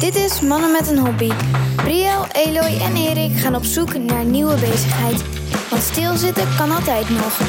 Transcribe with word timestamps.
Dit 0.00 0.14
is 0.14 0.40
Mannen 0.40 0.72
met 0.72 0.88
een 0.90 0.98
Hobby. 0.98 1.30
Briel, 1.76 2.26
Eloy 2.32 2.78
en 2.80 2.96
Erik 2.96 3.38
gaan 3.38 3.54
op 3.54 3.64
zoek 3.64 3.98
naar 3.98 4.24
nieuwe 4.24 4.54
bezigheid. 4.54 5.22
Want 5.70 5.82
stilzitten 5.82 6.44
kan 6.56 6.70
altijd 6.70 7.10
nog. 7.10 7.40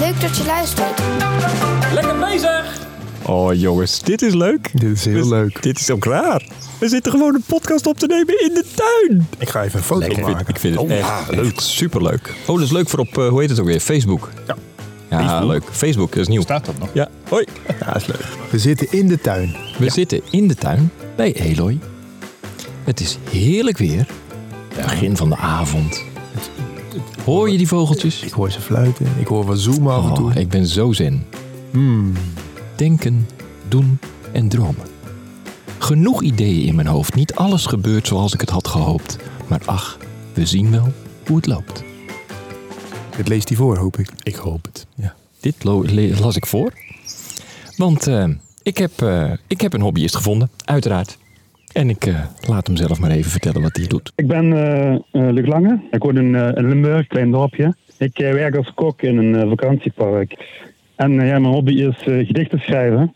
Leuk 0.00 0.20
dat 0.20 0.36
je 0.36 0.44
luistert. 0.46 1.00
Lekker 1.94 2.18
bezig! 2.18 2.82
Oh 3.26 3.54
jongens, 3.54 4.02
dit 4.02 4.22
is 4.22 4.34
leuk. 4.34 4.70
Dit 4.72 4.90
is 4.96 5.04
heel 5.04 5.14
Dus 5.14 5.26
leuk. 5.28 5.62
Dit 5.62 5.80
is 5.80 5.90
ook 5.90 6.04
raar. 6.04 6.48
We 6.78 6.88
zitten 6.88 7.12
gewoon 7.12 7.34
een 7.34 7.44
podcast 7.46 7.86
op 7.86 7.98
te 7.98 8.06
nemen 8.06 8.40
in 8.40 8.54
de 8.54 8.64
tuin. 8.74 9.28
Ik 9.38 9.48
ga 9.48 9.62
even 9.64 9.78
een 9.78 9.84
foto 9.84 10.06
Ik 10.06 10.14
vind, 10.14 10.26
maken. 10.26 10.46
ik 10.46 10.58
vind 10.58 10.74
het 10.74 10.84
Oh, 10.84 10.90
echt, 10.90 11.08
ja, 11.08 11.24
leuk. 11.28 11.60
superleuk. 11.60 12.34
Oh, 12.46 12.54
dat 12.56 12.64
is 12.64 12.70
leuk 12.72 12.88
voor 12.88 12.98
op, 12.98 13.18
eh, 13.18 13.28
hoe 13.28 13.40
heet 13.40 13.50
het 13.50 13.60
ook 13.60 13.66
weer? 13.66 13.80
Facebook. 13.80 14.30
Ja. 14.46 14.56
Ja, 15.20 15.28
Facebook? 15.28 15.50
leuk. 15.50 15.64
Facebook, 15.70 16.14
is 16.14 16.28
nieuw. 16.28 16.42
Staat 16.42 16.64
dat 16.64 16.78
nog? 16.78 16.88
Ja, 16.92 17.08
hoi. 17.28 17.44
Ja, 17.80 17.96
is 17.96 18.06
leuk. 18.06 18.24
We 18.50 18.58
zitten 18.58 18.92
in 18.92 19.08
de 19.08 19.20
tuin. 19.20 19.56
We 19.78 19.90
zitten 19.90 20.20
in 20.30 20.48
de 20.48 20.54
tuin 20.54 20.90
bij 21.16 21.32
Eloy. 21.32 21.78
Het 22.84 23.00
is 23.00 23.18
heerlijk 23.30 23.78
weer. 23.78 24.06
Begin 24.76 25.16
van 25.16 25.28
de 25.28 25.36
avond. 25.36 26.02
Hoor 27.24 27.50
je 27.50 27.58
die 27.58 27.68
vogeltjes? 27.68 28.22
Ik 28.22 28.32
hoor 28.32 28.50
ze 28.50 28.60
fluiten. 28.60 29.06
Ik 29.18 29.26
hoor 29.26 29.44
wat 29.44 29.58
zoomen 29.58 29.92
af 29.92 30.08
en 30.08 30.14
toe. 30.14 30.30
Oh, 30.30 30.36
ik 30.36 30.48
ben 30.48 30.66
zo 30.66 30.92
zen. 30.92 31.26
Hmm. 31.70 32.12
Denken, 32.76 33.28
doen 33.68 33.98
en 34.32 34.48
dromen. 34.48 34.86
Genoeg 35.78 36.22
ideeën 36.22 36.66
in 36.66 36.74
mijn 36.74 36.86
hoofd. 36.86 37.14
Niet 37.14 37.34
alles 37.34 37.66
gebeurt 37.66 38.06
zoals 38.06 38.34
ik 38.34 38.40
het 38.40 38.50
had 38.50 38.68
gehoopt. 38.68 39.18
Maar 39.46 39.60
ach, 39.64 39.98
we 40.32 40.46
zien 40.46 40.70
wel 40.70 40.92
hoe 41.26 41.36
het 41.36 41.46
loopt. 41.46 41.84
Dit 43.16 43.28
leest 43.28 43.48
hij 43.48 43.56
voor, 43.58 43.76
hoop 43.76 43.96
ik. 43.96 44.08
Ik 44.22 44.34
hoop 44.34 44.64
het. 44.64 44.86
Ja. 44.94 45.14
Dit 45.40 45.64
las 46.20 46.36
ik 46.36 46.46
voor. 46.46 46.72
Want 47.76 48.06
eh, 48.06 48.28
ik, 48.62 48.78
heb, 48.78 48.90
eh, 49.02 49.32
ik 49.46 49.60
heb 49.60 49.72
een 49.72 49.80
hobbyist 49.80 50.16
gevonden, 50.16 50.50
uiteraard. 50.64 51.18
En 51.72 51.88
ik 51.88 52.06
eh, 52.06 52.20
laat 52.48 52.66
hem 52.66 52.76
zelf 52.76 53.00
maar 53.00 53.10
even 53.10 53.30
vertellen 53.30 53.62
wat 53.62 53.76
hij 53.76 53.86
doet. 53.86 54.12
Ik 54.16 54.26
ben 54.26 54.52
eh 54.52 54.92
eh, 54.94 55.00
Luc 55.12 55.46
Lange. 55.46 55.80
Ik 55.90 56.02
woon 56.02 56.16
in, 56.16 56.34
eh, 56.34 56.48
in 56.54 56.68
Limburg, 56.68 57.06
klein 57.06 57.30
dorpje. 57.30 57.74
Ik 57.98 58.18
eh, 58.18 58.32
werk 58.32 58.56
als 58.56 58.72
kok 58.74 59.02
in 59.02 59.16
een 59.18 59.48
vakantiepark. 59.48 60.36
En 60.96 61.12
ja, 61.12 61.20
mijn 61.38 61.44
hobby 61.44 61.72
is 61.72 61.96
eh, 62.06 62.26
gedichten 62.26 62.58
schrijven. 62.60 63.14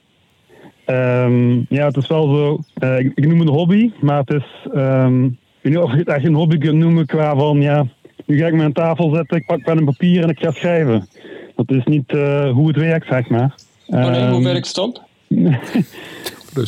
Ehm, 0.85 1.51
ja, 1.69 1.87
het 1.87 1.97
is 1.97 2.07
wel 2.07 2.29
zo. 2.35 2.59
eh, 2.75 2.99
ik, 2.99 3.13
ik 3.15 3.27
noem 3.29 3.39
het 3.39 3.49
een 3.49 3.55
hobby, 3.55 3.91
maar 4.01 4.19
het 4.19 4.31
is. 4.31 4.67
ehm, 4.75 5.25
ik 5.25 5.33
weet 5.63 5.73
niet 5.73 5.83
of 5.83 5.91
je 5.93 5.99
het 5.99 6.09
echt 6.09 6.25
een 6.25 6.35
hobby 6.35 6.59
kunt 6.59 6.79
noemen 6.79 7.07
qua 7.07 7.37
van 7.37 7.61
ja. 7.61 7.87
Nu 8.29 8.39
ga 8.39 8.47
ik 8.47 8.55
me 8.55 8.63
aan 8.63 8.73
tafel 8.73 9.15
zetten, 9.15 9.37
ik 9.37 9.47
pak 9.47 9.63
pen 9.63 9.79
en 9.79 9.85
papier 9.85 10.23
en 10.23 10.29
ik 10.29 10.39
ga 10.39 10.51
schrijven. 10.51 11.09
Dat 11.57 11.71
is 11.71 11.85
niet 11.85 12.13
eh, 12.13 12.51
hoe 12.51 12.67
het 12.69 12.77
werkt, 12.77 13.07
zeg 13.07 13.29
maar. 13.29 13.55
Oh 13.87 13.97
nee, 13.97 14.27
hoe 14.27 14.35
Ehm, 14.35 14.43
werkt 14.43 14.67
het 14.67 14.75
dan? 14.75 14.99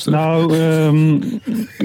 Nou, 0.05 0.55
ehm, 0.55 1.15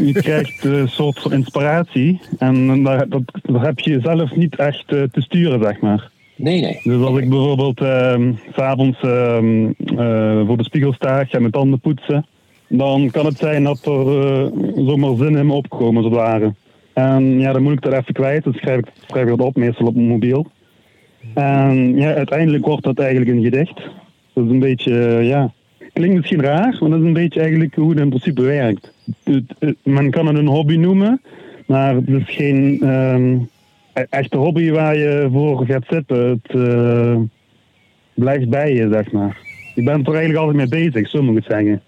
je 0.05 0.11
krijgt 0.13 0.63
een 0.63 0.89
soort 0.89 1.19
van 1.19 1.33
inspiratie. 1.33 2.21
En 2.37 2.83
daar, 2.83 3.09
dat, 3.09 3.21
dat 3.41 3.61
heb 3.61 3.79
je 3.79 3.99
zelf 3.99 4.35
niet 4.35 4.55
echt 4.55 4.83
eh, 4.87 5.03
te 5.11 5.21
sturen, 5.21 5.63
zeg 5.63 5.79
maar. 5.79 6.09
Nee, 6.35 6.61
nee. 6.61 6.79
Dus 6.83 7.03
als 7.03 7.19
ik 7.19 7.29
bijvoorbeeld 7.29 7.81
ehm, 7.81 8.31
s 8.51 8.55
s'avonds 8.55 8.99
ehm, 9.01 9.65
eh, 9.97 10.45
voor 10.47 10.57
de 10.57 10.63
spiegel 10.63 10.93
sta, 10.93 11.23
ga 11.23 11.39
mijn 11.39 11.51
tanden 11.51 11.79
poetsen. 11.79 12.25
Dan 12.67 13.09
kan 13.11 13.25
het 13.25 13.37
zijn 13.37 13.63
dat 13.63 13.85
er 13.85 14.27
eh, 14.27 14.45
zomaar 14.75 15.15
zin 15.17 15.37
in 15.37 15.45
me 15.45 15.53
opkomen, 15.53 16.03
als 16.03 16.13
het 16.13 16.21
ware. 16.21 16.53
En 16.95 17.39
ja, 17.39 17.51
dan 17.53 17.63
moet 17.63 17.73
ik 17.73 17.81
dat 17.81 17.93
even 17.93 18.13
kwijt. 18.13 18.43
Dan 18.43 18.53
schrijf 18.53 18.77
ik, 18.79 18.85
schrijf 19.07 19.23
ik 19.29 19.37
dat 19.37 19.47
op, 19.47 19.55
meestal 19.55 19.87
op 19.87 19.95
mijn 19.95 20.07
mobiel. 20.07 20.47
En 21.33 21.95
ja, 21.97 22.13
uiteindelijk 22.13 22.65
wordt 22.65 22.83
dat 22.83 22.99
eigenlijk 22.99 23.31
een 23.31 23.43
gedicht. 23.43 23.75
Dat 24.33 24.45
is 24.45 24.51
een 24.51 24.59
beetje, 24.59 25.05
eh, 25.05 25.27
ja... 25.27 25.53
Klinkt 25.93 26.15
misschien 26.15 26.41
raar, 26.41 26.77
maar 26.79 26.89
dat 26.89 26.99
is 26.99 27.05
een 27.05 27.13
beetje 27.13 27.39
eigenlijk 27.39 27.75
hoe 27.75 27.89
het 27.89 27.99
in 27.99 28.09
principe 28.09 28.41
werkt. 28.41 28.93
Het- 29.23 29.75
men 29.83 30.09
kan 30.11 30.27
het 30.27 30.37
een 30.37 30.47
hobby 30.47 30.75
noemen, 30.75 31.21
maar 31.67 31.95
het 31.95 32.07
is 32.07 32.23
geen 32.25 32.81
ehm, 32.81 33.33
e- 33.93 34.05
echte 34.09 34.37
hobby 34.37 34.71
waar 34.71 34.97
je 34.97 35.27
voor 35.31 35.65
gaat 35.65 35.85
zitten. 35.89 36.29
Het 36.29 36.55
eh, 36.55 37.15
blijft 38.13 38.49
bij 38.49 38.73
je, 38.73 38.89
zeg 38.91 39.11
maar. 39.11 39.37
Je 39.75 39.83
bent 39.83 40.07
er 40.07 40.13
eigenlijk 40.13 40.45
altijd 40.45 40.69
mee 40.69 40.83
bezig, 40.83 41.09
zo 41.09 41.21
moet 41.21 41.37
ik 41.37 41.43
het 41.43 41.51
zeggen. 41.53 41.81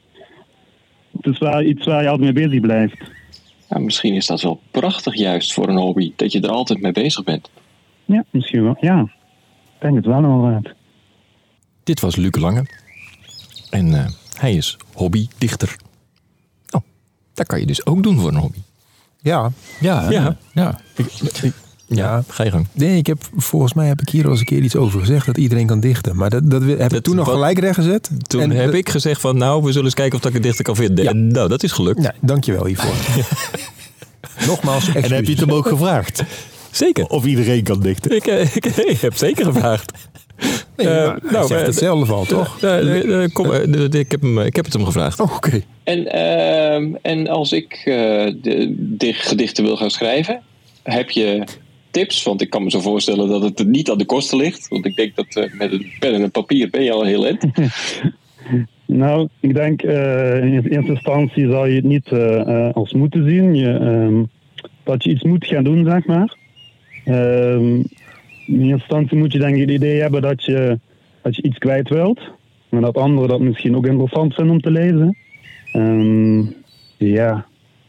Het 1.17 1.25
is 1.25 1.40
wel 1.40 1.62
iets 1.62 1.85
waar 1.85 2.01
je 2.03 2.09
altijd 2.09 2.35
mee 2.35 2.47
bezig 2.47 2.62
blijft. 2.62 3.12
Ja, 3.69 3.79
misschien 3.79 4.13
is 4.13 4.25
dat 4.25 4.41
wel 4.41 4.61
prachtig 4.72 5.16
juist 5.16 5.53
voor 5.53 5.67
een 5.69 5.78
hobby. 5.78 6.13
Dat 6.16 6.31
je 6.31 6.41
er 6.41 6.50
altijd 6.50 6.81
mee 6.81 6.91
bezig 6.91 7.23
bent. 7.23 7.50
Ja, 8.05 8.23
misschien 8.29 8.63
wel. 8.63 8.78
Ja, 8.79 9.01
ik 9.01 9.81
denk 9.81 9.95
het 9.95 10.05
wel 10.05 10.17
inderdaad. 10.23 10.73
Dit 11.83 12.00
was 12.00 12.16
Luc 12.16 12.35
Lange. 12.35 12.66
En 13.69 13.94
eh, 13.94 14.07
hij 14.38 14.53
is 14.53 14.78
hobbydichter. 14.94 15.75
Oh, 16.69 16.81
dat 17.33 17.47
kan 17.47 17.59
je 17.59 17.66
dus 17.66 17.85
ook 17.85 18.03
doen 18.03 18.19
voor 18.19 18.29
een 18.29 18.35
hobby. 18.39 18.59
Ja. 19.22 19.51
Ja, 19.79 20.09
Ja. 20.09 20.38
ja. 20.53 20.79
Ja, 20.94 21.11
ga 22.27 22.43
je 22.43 22.51
gang. 22.51 22.67
Nee, 22.73 22.97
ik 22.97 23.07
heb, 23.07 23.17
volgens 23.35 23.73
mij 23.73 23.87
heb 23.87 24.01
ik 24.01 24.09
hier 24.09 24.23
al 24.25 24.29
eens 24.31 24.39
een 24.39 24.45
keer 24.45 24.61
iets 24.61 24.75
over 24.75 24.99
gezegd 24.99 25.25
dat 25.25 25.37
iedereen 25.37 25.67
kan 25.67 25.79
dichten. 25.79 26.15
Maar 26.15 26.29
dat, 26.29 26.51
dat 26.51 26.61
heb 26.61 26.79
ik 26.79 26.89
Dat- 26.89 27.03
toen 27.03 27.15
nog 27.15 27.25
wat- 27.25 27.33
gelijk 27.35 27.59
recht 27.59 27.75
gezet. 27.75 28.09
Toen 28.27 28.41
En 28.41 28.51
heb 28.51 28.65
dat- 28.65 28.73
ik 28.75 28.89
gezegd 28.89 29.21
van, 29.21 29.37
nou, 29.37 29.61
we 29.63 29.67
zullen 29.69 29.85
eens 29.85 29.93
kijken 29.93 30.15
of 30.15 30.19
dat 30.19 30.29
ik 30.29 30.35
het 30.37 30.45
dichter 30.45 30.63
kan 30.65 30.75
vinden. 30.75 31.03
Ja. 31.03 31.09
En 31.09 31.27
nou, 31.27 31.49
dat 31.49 31.63
is 31.63 31.71
gelukt. 31.71 32.01
Ja, 32.03 32.13
dankjewel 32.21 32.65
hiervoor. 32.65 32.93
Nogmaals, 34.47 34.87
En 34.93 35.13
heb 35.13 35.25
je 35.25 35.31
het 35.31 35.39
hem 35.39 35.51
ook 35.53 35.67
gevraagd? 35.67 36.23
Zeker. 36.71 37.05
Of 37.07 37.25
iedereen 37.25 37.63
kan 37.63 37.79
dichten? 37.81 38.15
Ik, 38.15 38.27
eh, 38.27 38.55
ik, 38.55 38.65
ik 38.65 38.99
heb 39.01 39.15
zeker 39.15 39.45
gevraagd. 39.45 39.91
Nee, 40.77 40.87
maar 40.87 40.95
hij 40.95 41.31
nou, 41.31 41.47
zegt 41.47 41.61
eh, 41.61 41.67
hetzelfde 41.67 42.13
al, 42.13 42.25
toch? 42.25 42.59
Kom, 43.33 43.51
ik, 43.51 44.11
heb 44.11 44.21
hem, 44.21 44.39
ik 44.39 44.55
heb 44.55 44.65
het 44.65 44.73
hem 44.73 44.85
gevraagd. 44.85 45.19
Oh, 45.19 45.35
oké. 45.35 45.61
En, 45.83 46.05
ehm, 46.11 46.87
en 47.01 47.27
als 47.27 47.51
ik 47.51 47.73
eh, 47.73 47.85
de, 48.41 48.75
de 48.77 49.13
gedichten 49.13 49.63
wil 49.63 49.77
gaan 49.77 49.91
schrijven, 49.91 50.41
heb 50.83 51.09
je 51.09 51.43
tips? 51.91 52.23
Want 52.23 52.41
ik 52.41 52.49
kan 52.49 52.63
me 52.63 52.69
zo 52.69 52.79
voorstellen 52.79 53.27
dat 53.27 53.41
het 53.41 53.67
niet 53.67 53.91
aan 53.91 53.97
de 53.97 54.05
kosten 54.05 54.37
ligt. 54.37 54.67
Want 54.67 54.85
ik 54.85 54.95
denk 54.95 55.15
dat 55.15 55.35
eh, 55.35 55.53
met 55.53 55.71
een 55.71 55.91
pen 55.99 56.13
en 56.13 56.21
een 56.21 56.31
papier 56.31 56.69
ben 56.69 56.83
je 56.83 56.91
al 56.91 57.03
heel 57.03 57.25
eind. 57.25 57.45
Nou, 58.87 59.27
ik 59.39 59.53
denk 59.53 59.81
eh, 59.81 60.43
in 60.43 60.53
eerste 60.53 60.91
instantie 60.91 61.47
zou 61.47 61.69
je 61.69 61.75
het 61.75 61.83
niet 61.83 62.07
eh, 62.07 62.73
als 62.73 62.93
moeten 62.93 63.29
zien. 63.29 63.55
Je, 63.55 63.69
ehm, 63.69 64.23
dat 64.83 65.03
je 65.03 65.09
iets 65.09 65.23
moet 65.23 65.45
gaan 65.45 65.63
doen, 65.63 65.85
zeg 65.85 66.05
maar. 66.05 66.35
Ehm, 67.05 67.75
in 68.45 68.61
eerste 68.61 68.71
instantie 68.71 69.17
moet 69.17 69.31
je 69.31 69.39
denk 69.39 69.55
ik 69.55 69.61
het 69.61 69.69
idee 69.69 70.01
hebben 70.01 70.21
dat 70.21 70.43
je, 70.43 70.79
dat 71.21 71.35
je 71.35 71.41
iets 71.41 71.57
kwijt 71.57 71.89
wilt. 71.89 72.19
Maar 72.69 72.81
dat 72.81 72.97
anderen 72.97 73.29
dat 73.29 73.39
misschien 73.39 73.75
ook 73.75 73.85
interessant 73.85 74.33
vinden 74.33 74.53
om 74.53 74.61
te 74.61 74.71
lezen. 74.71 75.17
Ehm, 75.71 76.39
ja, 76.97 77.47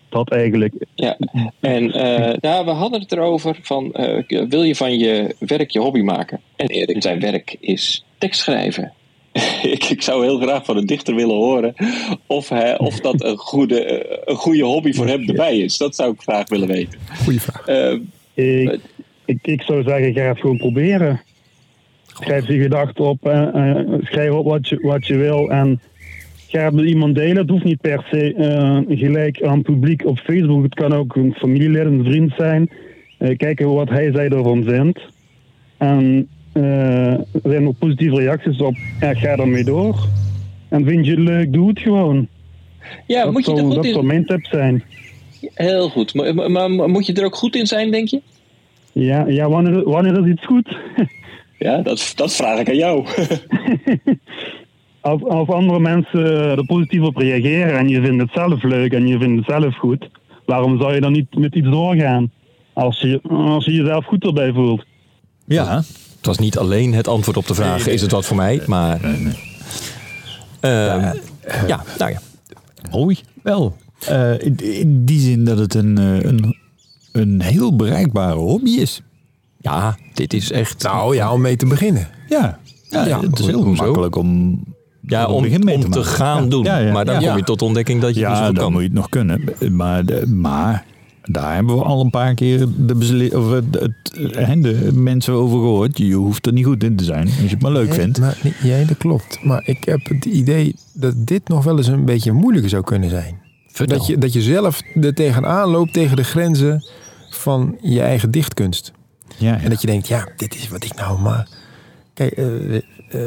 dat 0.09 0.31
eigenlijk. 0.31 0.75
Ja, 0.95 1.19
en 1.61 1.93
eh, 1.93 2.35
nou, 2.41 2.65
we 2.65 2.71
hadden 2.71 3.01
het 3.01 3.13
erover 3.13 3.59
van, 3.63 3.93
eh, 3.93 4.47
wil 4.49 4.63
je 4.63 4.77
van 4.77 4.99
je 4.99 5.35
werk 5.39 5.71
je 5.71 5.79
hobby 5.79 6.01
maken? 6.01 6.41
En 6.57 6.67
Erik, 6.67 7.03
zijn 7.03 7.21
werk 7.21 7.57
is 7.61 8.05
tekstschrijven. 8.19 8.93
ik, 9.63 9.85
ik 9.85 10.03
zou 10.03 10.25
heel 10.25 10.39
graag 10.39 10.65
van 10.65 10.77
een 10.77 10.87
dichter 10.87 11.15
willen 11.15 11.37
horen 11.37 11.75
of, 12.27 12.49
hij, 12.49 12.79
of 12.79 13.01
dat 13.01 13.25
een 13.25 13.37
goede, 13.37 13.85
eh, 13.85 14.19
een 14.25 14.37
goede 14.37 14.65
hobby 14.65 14.93
voor 14.93 15.07
hem 15.07 15.29
erbij 15.29 15.59
is. 15.59 15.77
Dat 15.77 15.95
zou 15.95 16.13
ik 16.13 16.21
graag 16.21 16.49
willen 16.49 16.69
weten. 16.69 16.99
Goeie 17.25 17.41
vraag. 17.41 17.67
Ik, 18.35 18.81
ik, 19.25 19.39
ik 19.43 19.63
zou 19.63 19.83
zeggen, 19.83 20.13
ga 20.13 20.23
het 20.23 20.41
gewoon 20.41 20.57
proberen. 20.57 21.21
Schrijf 22.07 22.47
je 22.47 22.59
gedachten 22.59 23.05
op, 23.05 23.19
schrijf 24.03 24.31
op 24.31 24.47
wat 24.47 24.69
je, 24.69 24.79
wat 24.81 25.07
je 25.07 25.17
wil 25.17 25.51
en 25.51 25.81
ga 26.49 26.65
het 26.65 26.75
met 26.75 26.85
iemand 26.85 27.15
delen. 27.15 27.37
Het 27.37 27.51
hoeft 27.51 27.65
niet 27.65 27.81
per 27.81 28.07
se 28.11 28.35
eh, 28.35 28.99
gelijk 28.99 29.43
aan 29.43 29.55
het 29.55 29.63
publiek 29.63 30.07
op 30.07 30.19
Facebook. 30.19 30.63
Het 30.63 30.75
kan 30.75 30.93
ook 30.93 31.17
een 31.17 31.35
familielid, 31.35 31.85
een 31.85 32.05
vriend 32.05 32.33
zijn. 32.37 32.71
Eh, 33.19 33.37
kijken 33.37 33.75
wat 33.75 33.89
hij 33.89 34.13
zij 34.13 34.29
ervan 34.29 34.65
vindt. 34.65 35.01
En 35.77 36.29
eh, 36.53 37.13
er 37.13 37.41
zijn 37.43 37.67
ook 37.67 37.79
positieve 37.79 38.17
reacties 38.17 38.61
op. 38.61 38.75
Ja, 39.01 39.15
ga 39.15 39.37
ermee 39.37 39.65
door. 39.65 40.09
En 40.69 40.85
vind 40.85 41.07
je 41.07 41.11
het 41.11 41.21
leuk, 41.21 41.53
doe 41.53 41.69
het 41.69 41.79
gewoon. 41.79 42.29
ja, 43.07 43.25
dat 43.25 43.33
moet 43.33 43.45
je 43.45 43.53
er 43.53 43.59
zou, 43.59 43.75
dat 43.75 43.85
zou 43.85 43.99
in... 43.99 44.07
mijn 44.07 44.27
tip 44.27 44.45
zijn. 44.45 44.83
Heel 45.55 45.89
goed. 45.89 46.15
Maar, 46.15 46.51
maar, 46.51 46.71
maar 46.71 46.89
moet 46.89 47.07
je 47.07 47.13
er 47.13 47.25
ook 47.25 47.37
goed 47.37 47.57
in 47.57 47.67
zijn, 47.67 47.91
denk 47.91 48.09
je? 48.09 48.21
Ja, 48.93 49.27
ja 49.27 49.49
wanneer, 49.49 49.89
wanneer 49.89 50.25
is 50.25 50.31
iets 50.33 50.47
goed? 50.47 50.77
Ja, 51.59 51.83
dat, 51.83 52.13
dat 52.17 52.35
vraag 52.35 52.59
ik 52.59 52.69
aan 52.69 52.77
jou. 52.77 53.07
als, 55.01 55.23
als 55.23 55.49
andere 55.49 55.81
mensen 55.81 56.25
er 56.51 56.65
positief 56.65 57.03
op 57.03 57.17
reageren 57.17 57.79
en 57.79 57.89
je 57.89 58.01
vindt 58.01 58.23
het 58.23 58.31
zelf 58.33 58.63
leuk 58.63 58.93
en 58.93 59.07
je 59.07 59.19
vindt 59.19 59.47
het 59.47 59.61
zelf 59.61 59.77
goed, 59.77 60.09
waarom 60.47 60.81
zou 60.81 60.95
je 60.95 61.01
dan 61.01 61.13
niet 61.13 61.35
met 61.39 61.55
iets 61.55 61.69
doorgaan? 61.71 62.31
Als 62.73 63.01
je, 63.01 63.21
als 63.29 63.65
je 63.65 63.73
jezelf 63.73 64.05
goed 64.05 64.25
erbij 64.25 64.53
voelt. 64.53 64.85
Ja. 65.47 65.77
Het 66.17 66.27
was 66.27 66.39
niet 66.39 66.59
alleen 66.59 66.95
het 66.95 67.09
antwoord 67.09 67.37
op 67.37 67.47
de 67.47 67.55
vraag, 67.55 67.87
is 67.87 68.03
het 68.03 68.11
wat 68.11 68.27
voor 68.27 68.37
mij? 68.37 68.63
Maar, 68.67 69.01
Ehm, 70.61 71.17
ja, 71.67 71.83
nou 71.99 72.11
ja. 72.11 72.21
Mooi. 72.91 73.19
Wel. 73.43 73.77
Eh, 74.07 74.39
in, 74.39 74.57
in 74.57 75.05
die 75.05 75.21
zin 75.21 75.45
dat 75.45 75.59
het 75.59 75.75
een, 75.75 75.99
eh, 75.99 76.21
een, 76.21 76.57
een 77.13 77.41
heel 77.41 77.77
bereikbare 77.77 78.39
hobby 78.39 78.71
is. 78.71 79.03
Ja, 79.61 79.97
dit 80.15 80.33
is 80.33 80.53
echt... 80.53 80.83
Nou 80.83 81.15
ja, 81.15 81.33
om 81.33 81.41
mee 81.41 81.57
te 81.57 81.67
beginnen. 81.67 82.09
Ja. 82.29 82.59
Ja, 82.91 83.07
Ja, 83.07 83.21
het 83.21 83.39
is 83.39 83.47
heel 83.47 83.65
makkelijk 83.65 84.17
om 84.17 84.61
Ja, 85.11 85.27
om, 85.27 85.43
begin 85.43 85.65
mee 85.65 85.75
om 85.77 85.91
te 85.91 86.05
gaan 86.05 86.43
Ja. 86.43 86.49
doen. 86.49 86.65
Ja, 86.65 86.79
ja. 86.79 86.93
Maar 86.93 87.05
dan 87.05 87.21
Ja. 87.21 87.29
kom 87.29 87.37
je 87.37 87.45
tot 87.45 87.59
de 87.59 87.65
ontdekking 87.65 88.01
dat 88.01 88.15
je 88.15 88.21
Ja, 88.21 88.29
dus 88.31 88.39
dan 88.39 88.55
kan. 88.55 88.73
moet 88.73 88.81
je 88.81 88.87
het 88.87 88.97
nog 88.97 89.09
kunnen. 89.09 89.45
Maar, 89.71 90.05
de, 90.05 90.27
maar 90.27 90.85
daar 91.23 91.55
hebben 91.55 91.77
we 91.77 91.83
al 91.83 92.01
een 92.01 92.11
paar 92.11 92.35
keer 92.35 92.67
de, 92.77 93.31
of 93.35 93.51
het, 93.51 93.65
het, 93.81 94.37
hè, 94.37 94.61
de 94.61 94.91
mensen 94.93 95.35
over 95.35 95.59
gehoord. 95.59 95.99
Je 95.99 96.15
hoeft 96.15 96.47
er 96.47 96.53
niet 96.53 96.65
goed 96.65 96.85
in 96.85 96.97
te 96.97 97.05
zijn 97.05 97.27
als 97.27 97.37
je 97.37 97.49
het 97.49 97.63
maar 97.63 97.73
leuk 97.73 97.89
Nee, 97.89 97.99
vindt. 97.99 98.19
Maar, 98.21 98.39
nee, 98.43 98.55
ja, 98.81 98.85
dat 98.87 98.97
klopt. 98.97 99.39
Maar 99.45 99.63
ik 99.65 99.85
heb 99.85 100.01
het 100.09 100.25
idee 100.25 100.75
dat 100.93 101.15
dit 101.19 101.49
nog 101.49 101.65
wel 101.65 101.77
eens 101.77 101.87
een 101.87 102.05
beetje 102.05 102.33
moeilijker 102.33 102.71
zou 102.71 102.83
kunnen 102.85 103.11
zijn. 103.11 103.39
Vertel. 103.73 103.99
Dat 103.99 104.07
je, 104.07 104.19
dat 104.19 104.33
je 104.33 104.43
zelf 104.43 104.81
er 105.01 105.15
tegenaan 105.15 105.69
loopt 105.69 105.93
tegen 105.93 106.17
de 106.17 106.25
grenzen 106.25 106.85
van 107.31 107.77
je 107.83 108.01
eigen 108.01 108.31
dichtkunst. 108.31 108.93
Ja, 109.37 109.49
ja. 109.53 109.61
En 109.63 109.71
dat 109.71 109.81
je 109.81 109.87
denkt, 109.87 110.09
ja, 110.09 110.29
dit 110.37 110.55
is 110.55 110.69
wat 110.69 110.85
ik 110.85 110.95
nou 110.95 111.21
maar... 111.21 111.49
Kijk, 112.15 112.33
eh, 112.33 112.45
eh, 113.11 113.21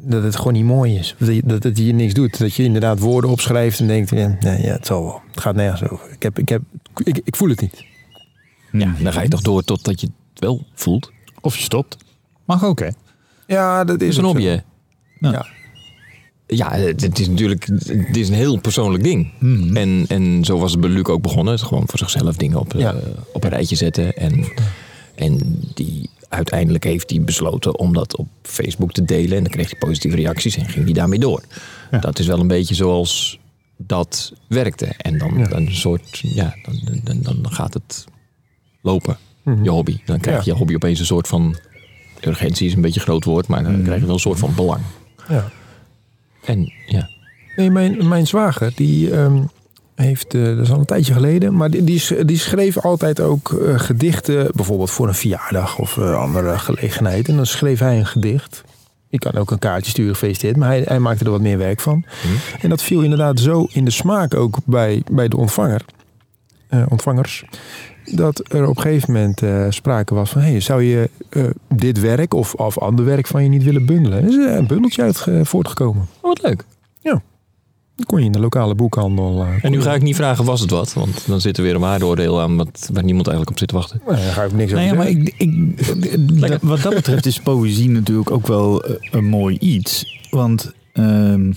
dat 0.00 0.22
het 0.22 0.36
gewoon 0.36 0.52
niet 0.52 0.64
mooi 0.64 0.96
is. 0.98 1.14
Dat, 1.44 1.62
het 1.62 1.78
hier 1.78 1.94
niks 1.94 2.14
doet. 2.14 2.38
Dat 2.38 2.54
je 2.54 2.62
inderdaad 2.62 2.98
woorden 2.98 3.30
opschrijft 3.30 3.80
en 3.80 3.86
denkt, 3.86 4.10
ja, 4.10 4.36
nee, 4.40 4.62
ja 4.62 4.72
het 4.72 4.86
zal 4.86 5.02
wel. 5.04 5.20
Het 5.30 5.40
gaat 5.40 5.54
nergens 5.54 5.90
over. 5.90 6.10
Ik, 6.12 6.22
heb, 6.22 6.38
ik, 6.38 6.48
heb, 6.48 6.62
ik, 7.04 7.20
ik 7.24 7.36
voel 7.36 7.48
het 7.48 7.60
niet. 7.60 7.84
Ja, 8.72 8.94
dan 9.02 9.12
ga 9.12 9.20
je 9.22 9.28
toch 9.28 9.40
door 9.40 9.64
totdat 9.64 10.00
je 10.00 10.06
het 10.06 10.40
wel 10.40 10.66
voelt. 10.74 11.10
Of 11.40 11.56
je 11.56 11.62
stopt. 11.62 11.96
Mag 12.44 12.64
ook, 12.64 12.78
hè? 12.80 12.88
Ja, 13.46 13.84
dat 13.84 14.00
is 14.00 14.08
is 14.08 14.16
een 14.16 14.24
hobby, 14.24 14.44
hè? 14.44 14.56
Ja. 15.20 15.46
Ja, 16.46 16.72
het 16.72 17.00
het 17.00 17.18
is 17.18 17.28
natuurlijk 17.28 17.66
het 17.86 18.16
is 18.16 18.28
een 18.28 18.34
heel 18.34 18.60
persoonlijk 18.60 19.02
ding. 19.04 19.32
Mhm. 19.40 19.76
En, 19.76 20.04
en 20.08 20.44
zo 20.44 20.58
was 20.58 20.70
het 20.72 20.80
bij 20.80 20.90
Luc 20.90 21.04
ook 21.04 21.22
begonnen. 21.22 21.52
Het 21.54 21.62
gewoon 21.62 21.88
voor 21.88 21.98
zichzelf 21.98 22.36
dingen 22.36 22.58
op, 22.58 22.72
Ja. 22.72 22.92
eh, 22.92 22.98
op 23.32 23.44
een 23.44 23.50
rijtje 23.50 23.76
zetten. 23.76 24.16
En, 24.16 24.44
en 25.14 25.60
die, 25.74 26.10
uiteindelijk 26.28 26.84
heeft 26.84 27.10
hij 27.10 27.20
besloten 27.20 27.78
om 27.78 27.92
dat 27.92 28.16
op 28.16 28.28
Facebook 28.42 28.92
te 28.92 29.04
delen. 29.04 29.36
En 29.36 29.42
dan 29.42 29.52
kreeg 29.52 29.70
hij 29.70 29.78
positieve 29.78 30.16
reacties 30.16 30.56
en 30.56 30.68
ging 30.68 30.84
hij 30.84 30.94
daarmee 30.94 31.18
door. 31.18 31.42
Ja. 31.90 31.98
Dat 31.98 32.18
is 32.18 32.26
wel 32.26 32.40
een 32.40 32.46
beetje 32.48 32.74
zoals 32.74 33.38
dat 33.76 34.32
werkte. 34.48 34.86
En 34.86 35.18
dan, 35.18 35.38
Ja. 35.38 35.44
dan, 35.46 35.66
een 35.66 35.74
soort, 35.74 36.18
ja, 36.18 36.54
dan, 36.62 37.00
dan, 37.22 37.42
dan, 37.42 37.52
gaat 37.52 37.74
het 37.74 38.04
lopen, 38.82 39.16
Mhm. 39.42 39.62
je 39.64 39.70
hobby. 39.70 39.98
Dan 40.04 40.20
krijg 40.20 40.44
je 40.44 40.50
Ja. 40.50 40.56
hobby 40.56 40.74
opeens 40.74 40.98
een 40.98 41.06
soort 41.06 41.28
van... 41.28 41.56
Urgentie 42.20 42.66
is 42.66 42.74
een 42.74 42.80
beetje 42.80 43.00
een 43.00 43.06
groot 43.06 43.24
woord, 43.24 43.46
maar 43.46 43.62
dan 43.62 43.82
krijg 43.82 44.00
je 44.00 44.04
wel 44.06 44.14
een 44.14 44.20
soort 44.20 44.38
van 44.38 44.54
belang. 44.54 44.80
Ja. 45.28 45.50
En 46.44 46.72
ja, 46.86 47.08
Nee, 47.56 47.70
mijn, 47.70 48.08
mijn 48.08 48.26
zwager, 48.26 48.72
die 48.74 49.10
ehm, 49.10 49.42
heeft, 50.04 50.34
eh, 50.34 50.44
dat 50.44 50.58
is 50.58 50.70
al 50.70 50.78
een 50.78 50.84
tijdje 50.84 51.12
geleden, 51.12 51.56
maar 51.56 51.70
die, 51.70 51.84
die, 51.84 51.98
sch- 51.98 52.22
die 52.24 52.38
schreef 52.38 52.78
altijd 52.78 53.20
ook 53.20 53.52
eh, 53.52 53.78
gedichten, 53.78 54.48
bijvoorbeeld 54.54 54.90
voor 54.90 55.08
een 55.08 55.14
verjaardag 55.14 55.78
of 55.78 55.98
eh, 55.98 56.18
andere 56.18 56.58
gelegenheid. 56.58 57.28
En 57.28 57.36
dan 57.36 57.46
schreef 57.46 57.78
hij 57.78 57.98
een 57.98 58.06
gedicht. 58.06 58.64
Je 59.08 59.18
kan 59.18 59.34
ook 59.34 59.50
een 59.50 59.58
kaartje 59.58 59.90
sturen, 59.90 60.12
gefeliciteerd, 60.12 60.56
maar 60.56 60.68
hij, 60.68 60.82
hij 60.84 60.98
maakte 60.98 61.24
er 61.24 61.30
wat 61.30 61.40
meer 61.40 61.58
werk 61.58 61.80
van. 61.80 62.04
En 62.60 62.68
dat 62.68 62.82
viel 62.82 63.02
inderdaad 63.02 63.40
zo 63.40 63.66
in 63.72 63.84
de 63.84 63.90
smaak 63.90 64.34
ook 64.34 64.56
bij, 64.64 65.02
bij 65.10 65.28
de 65.28 65.36
ontvanger, 65.36 65.84
ontvangers. 66.88 67.44
Dat 68.04 68.52
er 68.52 68.66
op 68.68 68.76
een 68.76 68.82
gegeven 68.82 69.12
moment 69.12 69.42
sprake 69.74 70.14
was 70.14 70.30
van: 70.30 70.40
hey, 70.40 70.60
zou 70.60 70.82
je 70.82 71.10
dit 71.74 72.00
werk 72.00 72.34
of, 72.34 72.54
of 72.54 72.78
ander 72.78 73.04
werk 73.04 73.26
van 73.26 73.42
je 73.42 73.48
niet 73.48 73.62
willen 73.64 73.86
bundelen? 73.86 74.22
Er 74.22 74.28
is 74.28 74.34
een 74.56 74.66
bundeltje 74.66 75.02
uit 75.02 75.26
voortgekomen. 75.42 76.06
oh, 76.20 76.22
wat 76.22 76.42
leuk. 76.42 76.64
Dan 77.02 77.22
kon 78.06 78.18
je 78.18 78.24
in 78.24 78.32
de 78.32 78.38
lokale 78.40 78.74
boekhandel. 78.74 79.42
eh, 79.44 79.64
En 79.64 79.70
nu 79.70 79.80
ga 79.82 79.94
ik 79.94 80.02
niet 80.02 80.16
vragen, 80.16 80.44
was 80.44 80.60
het 80.60 80.70
wat? 80.70 80.92
Want 80.92 81.26
dan 81.26 81.40
zit 81.40 81.56
er 81.56 81.62
weer 81.62 81.74
een 81.74 81.80
waardeoordeel 81.80 82.40
aan 82.40 82.56
wat, 82.56 82.90
waar 82.92 83.04
niemand 83.04 83.26
eigenlijk 83.26 83.50
op 83.50 83.58
zit 83.58 83.68
te 83.68 83.74
wachten. 83.74 84.00
Nee, 84.06 84.16
daar 84.16 84.32
ga 84.32 84.42
ik 84.44 84.52
niks 84.52 84.72
over 84.72 84.84
Nee, 84.84 84.94
maar 84.94 85.08
ik, 85.08 85.34
ik, 85.36 86.58
wat 86.62 86.82
dat 86.82 86.94
betreft 86.94 87.26
is 87.26 87.40
poëzie 87.40 87.90
natuurlijk 87.90 88.30
ook 88.30 88.46
wel 88.46 88.84
eh, 88.84 88.94
een 89.10 89.24
mooi 89.28 89.56
iets. 89.58 90.18
Want 90.30 90.72
ehm, 90.92 91.52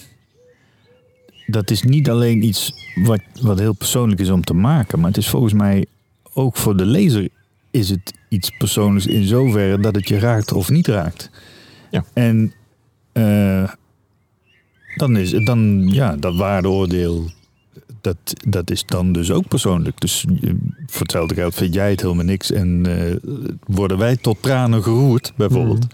dat 1.45 1.71
is 1.71 1.83
niet 1.83 2.09
alleen 2.09 2.43
iets 2.45 2.73
wat, 3.03 3.21
wat 3.41 3.59
heel 3.59 3.73
persoonlijk 3.75 4.21
is 4.21 4.29
om 4.29 4.43
te 4.43 4.53
maken. 4.53 4.99
Maar 4.99 5.07
het 5.07 5.17
is 5.17 5.29
volgens 5.29 5.53
mij 5.53 5.85
ook 6.33 6.55
voor 6.57 6.77
de 6.77 6.85
lezer 6.85 7.29
is 7.71 7.89
het 7.89 8.13
iets 8.29 8.49
persoonlijks 8.57 9.07
in 9.07 9.23
zoverre 9.23 9.79
dat 9.79 9.95
het 9.95 10.07
je 10.07 10.19
raakt 10.19 10.53
of 10.53 10.69
niet 10.69 10.88
raakt. 10.88 11.29
Ja. 11.91 12.03
En 12.13 12.53
eh, 13.11 13.69
dan 14.95 15.17
is 15.17 15.31
het 15.31 15.45
dan, 15.45 15.88
ja, 15.91 16.15
dat 16.15 16.35
waardeoordeel, 16.35 17.29
dat, 18.01 18.17
dat 18.47 18.71
is 18.71 18.85
dan 18.85 19.11
dus 19.11 19.31
ook 19.31 19.47
persoonlijk. 19.47 20.01
Dus 20.01 20.25
eh, 20.41 20.53
voor 20.85 21.01
hetzelfde 21.01 21.35
geld 21.35 21.55
vind 21.55 21.73
jij 21.73 21.89
het 21.89 22.01
helemaal 22.01 22.25
niks 22.25 22.51
en 22.51 22.85
eh, 22.85 23.15
worden 23.65 23.97
wij 23.97 24.17
tot 24.17 24.38
tranen 24.41 24.83
geroerd, 24.83 25.33
bijvoorbeeld. 25.35 25.85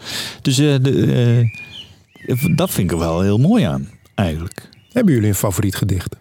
Dus 0.41 0.57
eh, 0.57 0.75
de, 0.81 1.49
dat 2.55 2.71
vind 2.71 2.91
ik 2.91 2.91
er 2.91 3.03
wel 3.03 3.21
heel 3.21 3.37
mooi 3.37 3.63
aan, 3.63 3.89
eigenlijk. 4.15 4.69
Hebben 4.91 5.13
jullie 5.13 5.29
een 5.29 5.35
favoriet 5.35 5.75
gedicht? 5.75 6.15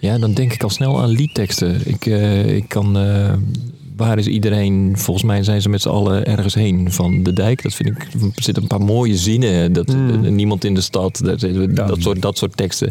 Ja, 0.00 0.18
dan 0.18 0.34
denk 0.34 0.52
ik 0.52 0.62
al 0.62 0.70
snel 0.70 1.02
aan 1.02 1.08
liedteksten. 1.08 1.88
Ik, 1.88 2.06
eh, 2.06 2.56
ik 2.56 2.68
kan... 2.68 2.96
waar 3.96 4.18
is 4.18 4.26
iedereen? 4.26 4.92
Volgens 4.98 5.26
mij 5.26 5.42
zijn 5.42 5.62
ze 5.62 5.68
met 5.68 5.82
z'n 5.82 5.88
allen 5.88 6.24
ergens 6.24 6.54
heen 6.54 6.92
van 6.92 7.22
de 7.22 7.32
dijk. 7.32 7.62
Dat 7.62 7.74
vind 7.74 7.88
ik... 7.88 8.02
Er 8.12 8.42
zitten 8.42 8.62
een 8.62 8.68
paar 8.68 8.80
mooie 8.80 9.16
zinnen. 9.16 9.72
Dat, 9.72 9.88
Hmm. 9.92 10.24
eh, 10.24 10.30
niemand 10.30 10.64
in 10.64 10.74
de 10.74 10.80
stad. 10.80 11.20
Dat, 11.24 11.40
dat, 11.74 11.96
soort, 12.02 12.22
dat 12.22 12.38
soort 12.38 12.56
teksten. 12.56 12.90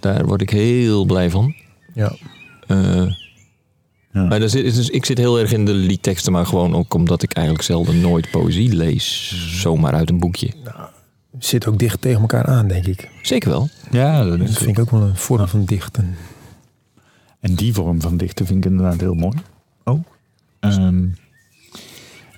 Daar 0.00 0.26
word 0.26 0.40
ik 0.40 0.50
heel 0.50 1.04
blij 1.04 1.30
van. 1.30 1.54
Ja. 1.94 2.12
Eh, 2.66 3.06
Ja. 4.12 4.24
Maar 4.26 4.48
zit, 4.48 4.74
dus 4.74 4.88
ik 4.90 5.04
zit 5.04 5.18
heel 5.18 5.38
erg 5.38 5.52
in 5.52 5.64
de 5.64 5.72
liedteksten, 5.72 6.32
maar 6.32 6.46
gewoon 6.46 6.74
ook 6.74 6.94
omdat 6.94 7.22
ik 7.22 7.32
eigenlijk 7.32 7.66
zelden 7.66 8.00
nooit 8.00 8.30
poëzie 8.30 8.76
lees. 8.76 9.34
Zomaar 9.60 9.92
uit 9.94 10.10
een 10.10 10.18
boekje. 10.18 10.50
Zit 11.38 11.66
ook 11.66 11.78
dicht 11.78 12.00
tegen 12.00 12.20
elkaar 12.20 12.44
aan, 12.46 12.68
denk 12.68 12.86
ik. 12.86 13.08
Zeker 13.22 13.50
wel. 13.50 13.68
Ja, 13.90 14.24
dat 14.24 14.38
Dat 14.38 14.50
vind 14.50 14.70
ik 14.70 14.78
ook 14.78 14.90
wel 14.90 15.02
een 15.02 15.16
vorm 15.16 15.48
van 15.48 15.64
dichten. 15.64 16.16
en 17.40 17.54
die 17.54 17.72
vorm 17.72 18.00
van 18.00 18.16
dichten 18.16 18.46
vind 18.46 18.64
ik 18.64 18.70
inderdaad 18.70 19.00
heel 19.00 19.14
mooi. 19.14 19.36
Oh. 19.84 20.04
Ehm, 20.70 21.04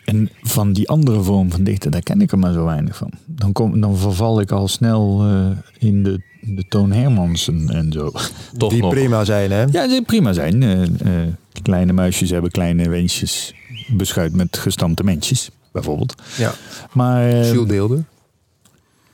en 0.05 0.31
van 0.43 0.73
die 0.73 0.89
andere 0.89 1.23
vorm 1.23 1.51
van 1.51 1.65
dichten, 1.65 1.91
daar 1.91 2.03
ken 2.03 2.21
ik 2.21 2.33
er 2.33 2.39
maar 2.39 2.53
zo 2.53 2.65
weinig 2.65 2.97
van. 2.97 3.11
Dan, 3.27 3.53
kom, 3.53 3.81
dan 3.81 3.97
verval 3.97 4.41
ik 4.41 4.51
al 4.51 4.69
snel 4.69 5.23
eh, 5.25 5.47
in 5.89 6.03
de, 6.03 6.21
de 6.41 6.65
Toon 6.69 6.93
Hermansen 6.93 7.69
en 7.69 7.93
zo. 7.93 8.13
Toch 8.59 8.71
Die 8.73 8.83
nog. 8.83 8.91
prima 8.91 9.25
zijn, 9.25 9.51
hè? 9.51 9.65
Ja, 9.71 9.87
die 9.89 10.03
prima 10.03 10.33
zijn. 10.33 10.63
Eh, 10.63 10.83
eh, 10.83 11.29
kleine 11.63 11.93
muisjes 11.93 12.31
hebben 12.31 12.51
kleine 12.51 12.89
wensjes. 12.89 13.55
Beschuit 13.97 14.33
met 14.35 14.57
gestampte 14.59 15.05
mensjes, 15.05 15.51
bijvoorbeeld. 15.73 16.15
Ja. 16.37 16.53
Maar... 16.93 17.29
eh, 17.29 17.53
Jules 17.53 17.69
Deelder. 17.69 18.05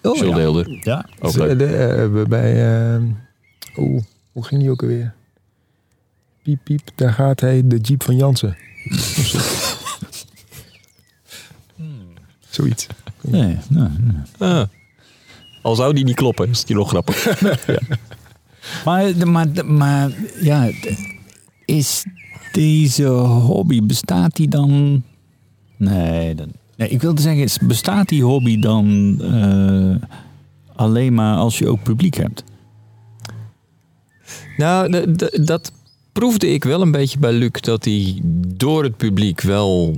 oh, 0.03 0.17
Jules 0.17 0.31
ja. 0.31 0.35
Deelder. 0.37 0.79
Ja. 0.83 1.07
Ook 1.21 1.37
leuk. 1.37 1.59
de, 1.59 2.25
bij... 2.29 2.75
eh, 2.95 3.03
Oeh, 3.77 4.03
hoe 4.33 4.45
ging 4.45 4.61
die 4.61 4.71
ook 4.71 4.83
alweer? 4.83 5.15
Piep, 6.43 6.59
piep, 6.65 6.81
daar 6.95 7.13
gaat 7.13 7.41
hij, 7.41 7.63
de 7.67 7.77
jeep 7.79 8.03
van 8.03 8.17
Jansen. 8.17 8.57
Zoiets. 12.49 12.87
Nee. 13.21 13.57
Ah. 14.39 14.63
Al 15.63 15.75
zou 15.75 15.95
die 15.95 16.05
niet 16.05 16.15
kloppen, 16.17 16.49
is 16.49 16.65
die 16.65 16.77
nog 16.77 16.89
grappig. 16.89 17.27
Maar, 18.85 19.15
de- 19.19 19.27
maar, 19.27 19.53
de- 19.53 19.63
maar 19.63 20.11
ja, 20.41 20.71
is 21.65 22.05
deze 22.53 23.05
hobby, 23.07 23.83
bestaat 23.83 24.37
die 24.37 24.49
dan... 24.49 25.03
Nee, 25.77 26.35
dan, 26.35 26.53
nee 26.77 26.89
ik 26.89 27.01
wilde 27.01 27.21
zeggen, 27.21 27.43
is- 27.43 27.59
bestaat 27.59 28.09
die 28.09 28.23
hobby 28.25 28.59
dan 28.59 29.17
eh, 29.23 30.09
alleen 30.77 31.15
maar 31.15 31.37
als 31.37 31.59
je 31.59 31.69
ook 31.69 31.83
publiek 31.83 32.15
hebt? 32.15 32.45
nou, 34.57 35.15
dat 35.45 35.73
proefde 36.13 36.49
ik 36.53 36.65
wel 36.65 36.81
een 36.81 36.91
beetje 36.91 37.19
bij 37.19 37.33
Luc. 37.33 37.51
Dat 37.61 37.85
hij 37.85 38.19
door 38.47 38.83
het 38.85 38.97
publiek 38.97 39.41
wel 39.41 39.97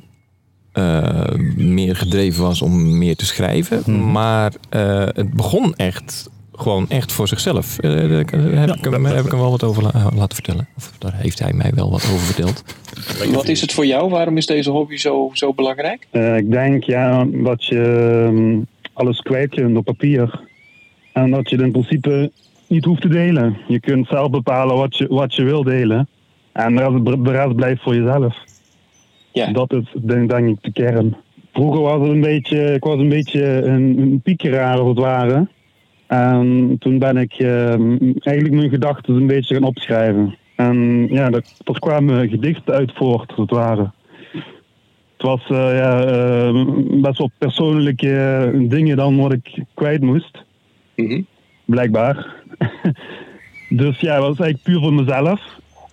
eh, 0.72 1.28
meer 1.56 1.96
gedreven 1.96 2.42
was 2.42 2.62
om 2.62 2.98
meer 2.98 3.16
te 3.16 3.26
schrijven. 3.26 3.82
Mhm. 3.86 4.10
Maar 4.12 4.52
eh, 4.68 5.06
het 5.12 5.30
begon 5.34 5.74
echt 5.74 6.30
gewoon 6.54 6.88
echt 6.88 7.12
voor 7.12 7.28
zichzelf. 7.28 7.78
Eh, 7.78 7.90
daar 7.90 8.00
heb, 8.08 8.20
ik 8.20 8.30
hem, 8.30 9.04
heb 9.04 9.24
ik 9.24 9.30
hem 9.30 9.40
wel 9.40 9.50
wat 9.50 9.62
over 9.64 9.82
la- 9.82 10.10
laten 10.14 10.34
vertellen. 10.34 10.68
Of 10.76 10.92
daar 10.98 11.14
heeft 11.16 11.38
hij 11.38 11.52
mij 11.52 11.70
wel 11.74 11.90
wat 11.90 12.04
over 12.04 12.18
verteld. 12.26 12.64
Wat 13.32 13.48
is 13.48 13.60
het 13.60 13.72
voor 13.72 13.86
jou? 13.86 14.10
Waarom 14.10 14.36
is 14.36 14.46
deze 14.46 14.70
hobby 14.70 14.96
zo, 14.96 15.30
zo 15.32 15.54
belangrijk? 15.54 16.06
Eh, 16.10 16.36
ik 16.36 16.50
denk 16.50 16.84
ja, 16.84 17.26
dat 17.30 17.64
je 17.64 17.80
ehm, 18.26 18.60
alles 18.92 19.20
kwijt 19.20 19.50
kunt 19.54 19.76
op 19.76 19.84
papier. 19.84 20.40
En 21.12 21.30
dat 21.30 21.50
je 21.50 21.56
in 21.56 21.72
principe 21.72 22.32
niet 22.72 22.84
hoeft 22.84 23.00
te 23.00 23.08
delen. 23.08 23.56
Je 23.66 23.80
kunt 23.80 24.06
zelf 24.06 24.30
bepalen 24.30 24.76
wat 24.76 24.96
je, 24.96 25.06
wat 25.08 25.34
je 25.34 25.44
wil 25.44 25.62
delen. 25.62 26.08
En 26.52 26.76
de 26.76 26.82
rest, 26.82 27.24
de 27.24 27.30
rest 27.30 27.54
blijft 27.54 27.82
voor 27.82 27.94
jezelf. 27.94 28.36
Ja. 29.32 29.52
Dat 29.52 29.72
is 29.72 29.84
denk, 30.02 30.30
denk 30.30 30.48
ik 30.48 30.56
de 30.60 30.72
kern. 30.72 31.16
Vroeger 31.52 31.80
was 31.80 32.00
het 32.00 32.10
een 32.10 32.20
beetje, 32.20 32.74
ik 32.74 32.84
was 32.84 32.98
een 32.98 33.08
beetje 33.08 33.44
een, 33.62 33.98
een 33.98 34.20
piekeraar 34.22 34.78
als 34.78 34.88
het 34.88 34.98
ware. 34.98 35.48
En 36.06 36.76
toen 36.78 36.98
ben 36.98 37.16
ik 37.16 37.32
ehm, 37.32 37.96
eigenlijk 38.20 38.54
mijn 38.54 38.70
gedachten 38.70 39.14
een 39.14 39.26
beetje 39.26 39.54
gaan 39.54 39.64
opschrijven. 39.64 40.36
En 40.56 41.08
ja, 41.10 41.30
dat, 41.30 41.78
kwamen 41.78 42.28
gedichten 42.28 42.74
uit 42.74 42.92
voort, 42.94 43.30
als 43.30 43.38
het 43.38 43.50
ware. 43.50 43.90
Het 45.16 45.22
was 45.22 45.42
eh, 45.42 45.76
ja, 45.76 46.04
eh, 46.04 46.66
best 47.00 47.18
wel 47.18 47.30
persoonlijke 47.38 48.50
dingen 48.68 48.96
dan 48.96 49.16
wat 49.16 49.32
ik 49.32 49.64
kwijt 49.74 50.02
moest. 50.02 50.44
Mhm. 50.96 51.22
Blijkbaar. 51.64 52.41
dus 53.82 54.00
ja, 54.00 54.14
het 54.14 54.22
was 54.22 54.38
eigenlijk 54.38 54.62
puur 54.62 54.80
voor 54.80 54.92
mezelf. 54.92 55.40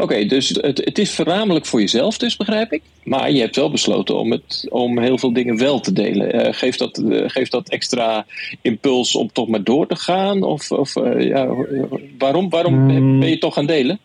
Oké, 0.01 0.25
dus 0.25 0.50
het, 0.50 0.78
het 0.86 0.98
is 0.98 1.16
voornamelijk 1.16 1.66
voor 1.66 1.80
jezelf 1.80 2.18
dus, 2.18 2.38
begrijp 2.38 2.72
ik. 2.72 2.82
Maar 3.04 3.32
je 3.32 3.39
hebt 3.39 3.56
wel 3.56 3.72
besloten 3.72 4.18
om, 4.20 4.32
het, 4.32 4.68
om 4.70 5.00
heel 5.00 5.18
veel 5.18 5.34
dingen 5.34 5.58
wel 5.58 5.80
te 5.80 5.94
delen. 5.94 6.32
Eh, 6.32 6.54
geeft, 6.54 6.80
dat, 6.80 6.98
eh, 6.98 7.24
geeft 7.28 7.51
dat 7.51 7.70
extra 7.70 8.25
impuls 8.62 9.16
om 9.16 9.32
toch 9.32 9.48
maar 9.48 9.63
door 9.63 9.88
te 9.88 9.96
gaan? 9.96 10.44
Of, 10.44 10.72
of 10.72 10.96
eh, 10.96 11.28
ja, 11.28 11.48
waarom, 12.18 12.50
waarom 12.50 12.74
Hmm. 12.74 13.20
ben 13.20 13.30
je 13.30 13.38
toch 13.38 13.54
gaan 13.54 13.66
delen? 13.66 14.00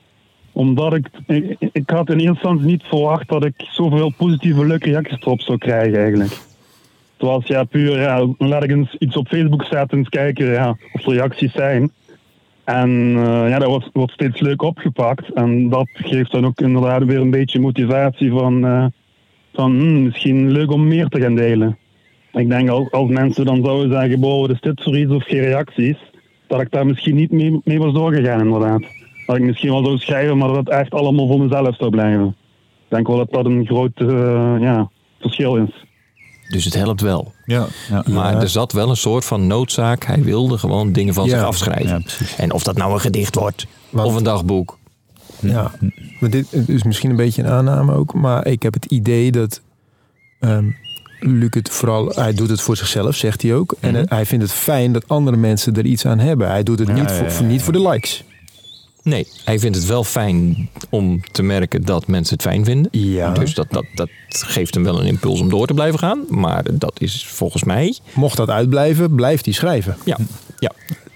Omdat 0.52 0.94
ik, 0.94 1.06
ik, 1.26 1.56
ik 1.72 1.90
had 1.90 2.08
in 2.08 2.18
eerste 2.18 2.28
instantie 2.28 2.66
niet 2.66 2.82
verwacht 2.82 3.28
dat 3.28 3.44
ik 3.44 3.54
zoveel 3.56 4.12
positieve 4.16 4.66
leuke 4.66 4.90
reacties 4.90 5.20
erop 5.20 5.40
zou 5.40 5.58
krijgen 5.58 5.98
eigenlijk. 5.98 6.30
Het 6.30 7.28
was 7.28 7.46
ja 7.46 7.64
puur, 7.64 8.00
ja, 8.00 8.28
laat 8.38 8.62
ik 8.64 8.70
eens 8.70 8.96
iets 8.98 9.16
op 9.16 9.28
Facebook 9.28 9.62
zetten 9.62 9.88
en 9.90 9.98
eens 9.98 10.08
kijken 10.08 10.52
ja, 10.52 10.76
of 10.92 11.06
er 11.06 11.12
reacties 11.12 11.52
zijn. 11.52 11.92
En 12.64 13.14
eh, 13.16 13.48
ja, 13.48 13.58
dat 13.58 13.90
wordt, 13.92 14.12
steeds 14.12 14.40
leuk 14.40 14.62
opgepakt. 14.62 15.32
En 15.32 15.68
dat 15.68 15.88
geeft 15.92 16.30
dan 16.30 16.46
ook 16.46 16.60
inderdaad 16.60 17.04
weer 17.04 17.20
een 17.20 17.30
beetje 17.30 17.60
motivatie 17.60 18.30
van, 18.30 18.66
eh, 18.66 18.86
van 19.54 19.70
hmm, 19.70 20.02
misschien 20.02 20.50
leuk 20.50 20.70
om 20.70 20.88
meer 20.88 21.06
te 21.06 21.20
gaan 21.20 21.34
delen. 21.34 21.78
Ik 22.32 22.48
denk 22.48 22.68
als, 22.68 22.90
als 22.90 23.10
mensen 23.10 23.44
dan 23.44 23.64
zouden 23.64 23.90
zeggen, 23.90 24.20
boh, 24.20 24.40
wat 24.40 24.50
is 24.50 24.60
dit 24.60 24.82
voor 24.82 24.98
iets 24.98 25.12
of 25.12 25.24
geen 25.24 25.40
reacties, 25.40 25.96
dat 26.46 26.60
ik 26.60 26.70
daar 26.70 26.86
misschien 26.86 27.14
niet 27.14 27.30
mee, 27.30 27.60
mee 27.64 27.78
was 27.78 27.92
doorgegaan 27.92 28.40
inderdaad. 28.40 28.82
Dat 29.26 29.36
ik 29.36 29.42
misschien 29.42 29.70
wel 29.70 29.84
zou 29.84 29.98
schrijven, 29.98 30.38
maar 30.38 30.48
dat 30.48 30.56
het 30.56 30.68
echt 30.68 30.90
allemaal 30.90 31.26
voor 31.26 31.40
mezelf 31.40 31.76
zou 31.76 31.90
blijven. 31.90 32.26
Ik 32.84 32.88
denk 32.88 33.06
wel 33.06 33.16
dat 33.16 33.32
dat 33.32 33.44
een 33.46 33.66
groot 33.66 34.00
eh, 34.00 34.56
ja, 34.60 34.90
verschil 35.20 35.56
is. 35.56 35.84
Dus 36.48 36.64
het 36.64 36.74
helpt 36.74 37.00
wel. 37.00 37.33
Ja, 37.44 37.66
ja. 37.90 38.02
Maar 38.06 38.40
er 38.42 38.48
zat 38.48 38.72
wel 38.72 38.88
een 38.90 38.96
soort 38.96 39.24
van 39.24 39.46
noodzaak. 39.46 40.04
Hij 40.04 40.22
wilde 40.22 40.58
gewoon 40.58 40.92
dingen 40.92 41.14
van 41.14 41.24
Ja. 41.24 41.30
zich 41.30 41.42
afschrijven. 41.46 42.04
En 42.36 42.52
of 42.52 42.62
dat 42.62 42.76
nou 42.76 42.92
een 42.92 43.00
gedicht 43.00 43.34
wordt 43.34 43.66
Want- 43.90 44.08
of 44.08 44.14
een 44.16 44.22
dagboek. 44.24 44.78
Ja, 45.40 45.70
maar 46.20 46.30
dit 46.30 46.46
is 46.68 46.82
misschien 46.82 47.10
een 47.10 47.16
beetje 47.16 47.42
een 47.42 47.48
aanname 47.50 47.94
ook. 47.94 48.14
Maar 48.14 48.46
ik 48.46 48.62
heb 48.62 48.74
het 48.74 48.84
idee 48.84 49.30
dat 49.32 49.60
ehm 50.40 50.64
Luc 51.20 51.48
het 51.50 51.68
vooral... 51.70 52.08
Hij 52.14 52.32
doet 52.34 52.48
het 52.50 52.60
voor 52.60 52.76
zichzelf, 52.76 53.14
zegt 53.16 53.42
hij 53.42 53.54
ook. 53.54 53.74
En 53.80 53.92
Mhm. 53.92 54.04
hij 54.08 54.26
vindt 54.26 54.44
het 54.44 54.52
fijn 54.52 54.92
dat 54.92 55.08
andere 55.08 55.36
mensen 55.36 55.74
er 55.76 55.84
iets 55.84 56.06
aan 56.06 56.18
hebben. 56.18 56.48
Hij 56.48 56.62
doet 56.62 56.78
het 56.78 56.88
Ja, 56.88 56.94
niet, 56.94 57.08
ja, 57.08 57.14
voor, 57.14 57.24
ja, 57.26 57.30
voor- 57.30 57.46
niet 57.46 57.62
voor 57.62 57.72
de 57.72 57.88
likes. 57.88 58.24
Nee, 59.04 59.26
hij 59.44 59.58
vindt 59.58 59.76
het 59.76 59.86
wel 59.86 60.04
fijn 60.04 60.68
om 60.90 61.20
te 61.32 61.42
merken 61.42 61.84
dat 61.84 62.06
mensen 62.06 62.34
het 62.34 62.42
fijn 62.42 62.64
vinden. 62.64 62.88
Ja. 63.00 63.32
Dus 63.32 63.54
dat, 63.54 63.66
dat, 63.70 63.84
dat 63.94 64.08
geeft 64.28 64.74
hem 64.74 64.84
wel 64.84 65.00
een 65.00 65.06
impuls 65.06 65.40
om 65.40 65.48
door 65.48 65.66
te 65.66 65.74
blijven 65.74 65.98
gaan. 65.98 66.24
Maar 66.28 66.64
dat 66.72 67.00
is 67.00 67.26
volgens 67.26 67.64
mij... 67.64 67.94
Mocht 68.14 68.36
dat 68.36 68.50
uitblijven, 68.50 69.14
blijft 69.14 69.44
hij 69.44 69.54
schrijven. 69.54 69.96
Ja, 70.04 70.16
ja, 70.58 70.72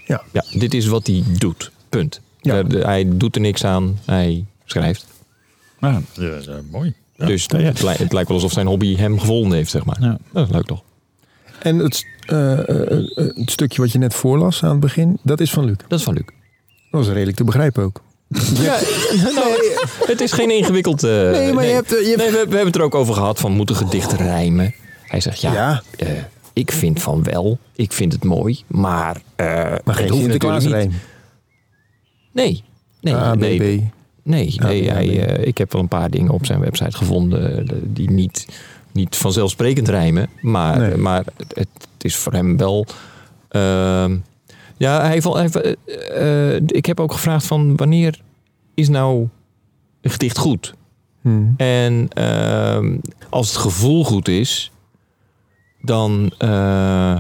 Ja. 0.06 0.22
ja 0.32 0.44
dit 0.52 0.74
is 0.74 0.86
wat 0.86 1.06
hij 1.06 1.22
doet. 1.38 1.70
Punt. 1.88 2.20
Ja. 2.40 2.64
Hij 2.66 3.08
doet 3.08 3.34
er 3.34 3.40
niks 3.40 3.64
aan. 3.64 3.98
Hij 4.04 4.44
schrijft. 4.64 5.06
Ja, 5.80 6.02
ja, 6.12 6.38
ja, 6.40 6.60
mooi. 6.70 6.94
Ja. 7.16 7.26
dus 7.26 7.46
Ja, 7.46 7.58
ja. 7.58 7.64
Het, 7.64 7.82
lijkt, 7.82 8.00
het 8.00 8.12
lijkt 8.12 8.28
wel 8.28 8.36
alsof 8.36 8.52
zijn 8.52 8.66
hobby 8.66 8.96
hem 8.96 9.18
gevonden 9.18 9.56
heeft, 9.56 9.70
zeg 9.70 9.84
maar. 9.84 9.96
Ja. 10.00 10.18
Dat 10.32 10.46
is 10.46 10.52
leuk 10.52 10.66
toch? 10.66 10.82
En 11.58 11.78
het, 11.78 12.06
eh, 12.26 12.68
eh, 12.68 12.92
eh, 12.92 13.06
het 13.14 13.50
stukje 13.50 13.80
wat 13.80 13.92
je 13.92 13.98
net 13.98 14.14
voorlas 14.14 14.62
aan 14.62 14.70
het 14.70 14.80
begin, 14.80 15.18
dat 15.22 15.40
is 15.40 15.50
van 15.50 15.64
Luc. 15.64 15.76
Dat 15.88 15.98
is 15.98 16.04
van 16.04 16.14
Luc. 16.14 16.24
Dat 16.90 17.00
was 17.04 17.08
redelijk 17.08 17.36
te 17.36 17.44
begrijpen 17.44 17.82
ook. 17.84 18.00
Ja, 18.54 18.78
nou, 19.34 19.76
het 20.06 20.20
is 20.20 20.32
geen 20.32 20.50
ingewikkeld... 20.50 21.02
eh, 21.04 21.10
Nee, 21.10 21.52
maar 21.52 21.66
je 21.66 21.72
hebt, 21.72 21.94
eh, 21.96 22.00
je 22.02 22.06
hebt- 22.08 22.18
Nee, 22.18 22.26
we, 22.30 22.32
we 22.32 22.38
hebben 22.38 22.66
het 22.66 22.76
er 22.76 22.82
ook 22.82 22.94
over 22.94 23.14
gehad 23.14 23.38
van 23.40 23.52
moeten 23.52 23.76
gedichten 23.76 24.16
rijmen. 24.18 24.74
Hij 25.02 25.20
zegt 25.20 25.40
ja, 25.40 25.52
Ja. 25.52 25.82
eh, 25.96 26.08
ik 26.52 26.72
vind 26.72 27.02
van 27.02 27.22
wel. 27.22 27.58
Ik 27.76 27.92
vind 27.92 28.12
het 28.12 28.24
mooi, 28.24 28.60
maar... 28.66 29.16
eh 29.36 29.46
Maar 29.84 29.94
geen 29.94 30.08
hoeft 30.08 30.20
Sinterklaas 30.20 30.64
natuurlijk 30.64 30.90
niet. 30.90 31.00
Nee, 32.32 32.64
nee, 33.00 33.14
A, 33.14 33.34
B, 33.34 33.38
nee. 33.38 33.56
B. 33.58 33.82
Nee, 34.22 34.54
nee 34.58 34.90
hij, 34.90 35.26
eh, 35.26 35.46
ik 35.46 35.58
heb 35.58 35.72
wel 35.72 35.82
een 35.82 35.88
paar 35.88 36.10
dingen 36.10 36.30
op 36.32 36.46
zijn 36.46 36.60
website 36.60 36.96
gevonden 36.96 37.68
die 37.94 38.10
niet, 38.10 38.46
niet 38.92 39.16
vanzelfsprekend 39.16 39.88
rijmen. 39.88 40.28
Maar, 40.40 40.78
Nee. 40.78 40.96
maar 40.96 41.24
het, 41.36 41.48
het 41.54 42.04
is 42.04 42.16
voor 42.16 42.32
hem 42.32 42.56
wel. 42.56 42.86
Ja, 44.78 45.00
hij, 45.00 45.20
hij, 45.22 45.40
heeft, 45.40 45.60
eh, 45.60 46.54
eh, 46.56 46.62
ik 46.66 46.86
heb 46.86 47.00
ook 47.00 47.12
gevraagd 47.12 47.46
van 47.46 47.76
wanneer 47.76 48.20
is 48.74 48.88
nou 48.88 49.28
een 50.00 50.10
gedicht 50.10 50.38
goed? 50.38 50.74
Hmm. 51.20 51.54
En 51.56 52.08
ehm, 52.12 52.96
als 53.30 53.48
het 53.48 53.56
gevoel 53.56 54.04
goed 54.04 54.28
is, 54.28 54.70
dan. 55.82 56.32
eh, 56.38 57.16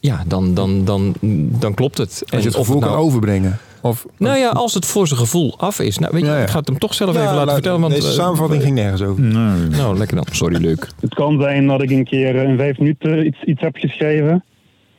ja, 0.00 0.22
dan, 0.26 0.54
dan, 0.54 0.84
dan, 0.84 1.14
dan 1.58 1.74
klopt 1.74 1.98
het. 1.98 2.22
Als 2.30 2.40
je 2.42 2.48
het 2.48 2.56
gevoel 2.56 2.78
nou- 2.80 2.92
kan 2.92 3.00
overbrengen. 3.02 3.58
Of, 3.82 4.06
nou 4.18 4.38
ja, 4.38 4.48
als 4.50 4.74
het 4.74 4.86
voor 4.86 5.06
zijn 5.06 5.20
gevoel 5.20 5.58
af 5.58 5.80
is. 5.80 5.98
Nou, 5.98 6.12
weet 6.12 6.20
je, 6.22 6.26
Ja, 6.28 6.36
ja. 6.36 6.42
ik 6.42 6.48
ga 6.48 6.58
het 6.58 6.68
hem 6.68 6.78
toch 6.78 6.94
zelf 6.94 7.14
Ja, 7.14 7.20
even 7.20 7.30
laten 7.32 7.44
laat- 7.46 7.54
vertellen. 7.54 7.80
Want, 7.80 7.94
deze 7.94 8.12
samenvatting 8.12 8.62
ging 8.62 8.74
nergens 8.74 9.02
over. 9.02 9.22
Nee. 9.22 9.68
Nou, 9.68 9.98
lekker 9.98 10.16
dan. 10.16 10.26
Sorry, 10.32 10.56
Luc. 10.60 10.78
Het 11.00 11.14
kan 11.14 11.40
zijn 11.40 11.66
dat 11.66 11.82
ik 11.82 11.90
een 11.90 12.04
keer 12.04 12.34
in 12.34 12.56
vijf 12.56 12.78
minuten 12.78 13.26
iets, 13.26 13.42
iets 13.44 13.60
heb 13.60 13.76
geschreven. 13.76 14.44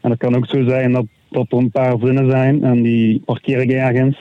En 0.01 0.09
het 0.09 0.19
kan 0.19 0.35
ook 0.35 0.45
zo 0.45 0.63
zijn 0.63 0.91
dat, 0.91 1.05
dat 1.29 1.45
er 1.49 1.57
een 1.57 1.71
paar 1.71 1.95
zinnen 2.01 2.29
zijn 2.31 2.63
en 2.63 2.81
die 2.81 3.21
parkeer 3.25 3.59
ik 3.59 3.71
ergens. 3.71 4.17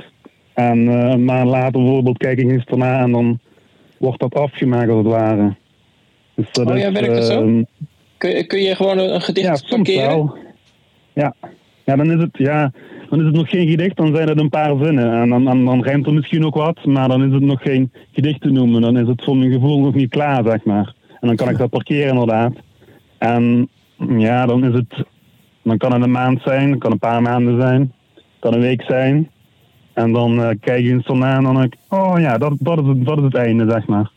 En 0.54 0.88
eh, 0.88 1.10
een 1.10 1.24
maand 1.24 1.48
later 1.48 1.80
bijvoorbeeld 1.82 2.18
kijk 2.18 2.38
ik 2.38 2.50
eens 2.50 2.64
erna 2.64 3.00
en 3.00 3.12
dan 3.12 3.38
wordt 3.98 4.20
dat 4.20 4.34
afgemaakt 4.34 4.88
als 4.88 4.98
het 4.98 5.06
ware. 5.12 5.54
Dus 6.34 6.46
dat 6.52 6.66
Oh 6.70 6.76
is, 6.76 6.82
ja, 6.82 6.92
werkt 6.92 7.14
dat 7.14 7.24
zo? 7.24 7.42
ehm, 7.42 7.62
Kun 8.18 8.30
je, 8.30 8.46
kun 8.46 8.60
je 8.62 8.74
gewoon 8.74 8.98
een, 8.98 9.14
een 9.14 9.20
gedicht 9.20 9.68
ja, 9.68 9.76
parkeren? 9.76 10.06
wel. 10.08 10.36
Ja. 11.12 11.34
Ja, 11.84 11.96
dan 11.96 12.10
is 12.10 12.20
het, 12.20 12.30
ja, 12.38 12.72
dan 13.10 13.18
is 13.20 13.24
het 13.26 13.34
nog 13.34 13.48
geen 13.50 13.68
gedicht, 13.68 13.96
dan 13.96 14.14
zijn 14.14 14.28
het 14.28 14.40
een 14.40 14.48
paar 14.48 14.76
zinnen. 14.82 15.12
En 15.20 15.28
dan, 15.28 15.44
dan, 15.44 15.64
dan 15.64 15.82
rijmt 15.82 16.06
er 16.06 16.14
misschien 16.14 16.44
ook 16.46 16.54
wat, 16.54 16.84
maar 16.84 17.08
dan 17.08 17.24
is 17.24 17.32
het 17.32 17.42
nog 17.42 17.62
geen 17.62 17.92
gedicht 18.12 18.40
te 18.40 18.50
noemen. 18.50 18.80
Dan 18.82 18.98
is 18.98 19.08
het 19.08 19.24
voor 19.24 19.36
mijn 19.36 19.52
gevoel 19.52 19.80
nog 19.80 19.94
niet 19.94 20.10
klaar, 20.10 20.44
zeg 20.46 20.64
maar. 20.64 20.94
En 21.20 21.26
dan 21.26 21.36
kan 21.36 21.48
ik 21.48 21.58
dat 21.64 21.70
parkeren 21.70 22.08
inderdaad. 22.12 22.52
En 23.18 23.68
ja, 24.18 24.46
dan 24.46 24.64
is 24.64 24.74
het, 24.74 25.04
dan 25.64 25.78
kan 25.78 25.92
het 25.92 26.02
een 26.02 26.10
maand 26.10 26.40
zijn, 26.42 26.70
het 26.70 26.78
kan 26.78 26.92
een 26.92 26.98
paar 26.98 27.22
maanden 27.22 27.60
zijn, 27.60 27.92
kan 28.38 28.54
een 28.54 28.60
week 28.60 28.82
zijn. 28.82 29.30
En 29.92 30.12
dan 30.12 30.42
eh, 30.42 30.50
kijk 30.60 30.82
je 30.84 30.90
eens 30.90 31.06
ernaar 31.06 31.36
en 31.36 31.42
dan 31.42 31.54
denk 31.54 31.72
ik, 31.74 31.78
oh 31.88 32.14
ja, 32.18 32.38
dat, 32.38 32.52
dat, 32.58 32.78
is 32.78 32.86
het, 32.86 33.04
dat 33.04 33.18
is 33.18 33.24
het 33.24 33.34
einde, 33.34 33.70
zeg 33.70 33.86
maar. 33.86 34.10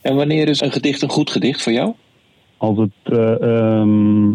En 0.00 0.16
wanneer 0.16 0.48
is 0.48 0.60
een 0.60 0.72
gedicht 0.72 1.02
een 1.02 1.08
goed 1.08 1.30
gedicht 1.30 1.62
voor 1.62 1.72
jou? 1.72 1.92
als 2.58 2.78
het, 2.78 3.18
ehm, 3.18 4.28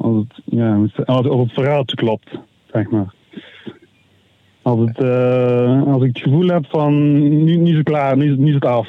als 0.00 0.16
het, 0.16 0.42
ja, 0.44 0.74
is 0.84 0.90
het- 0.94 1.06
als, 1.06 1.26
als 1.28 1.40
het 1.40 1.52
verhaaltje 1.52 1.96
klopt, 1.96 2.30
zeg 2.72 2.90
maar. 2.90 3.14
Als, 4.62 4.80
het, 4.80 4.98
eh, 4.98 5.82
als 5.92 6.02
ik 6.02 6.08
het 6.16 6.22
gevoel 6.22 6.46
heb 6.48 6.64
van, 6.68 7.12
nu, 7.44 7.56
nu 7.56 7.70
is 7.70 7.76
het 7.76 7.84
klaar, 7.84 8.16
nu 8.16 8.24
is, 8.24 8.30
het- 8.30 8.38
nu 8.38 8.48
is 8.48 8.54
het 8.54 8.64
af. 8.64 8.88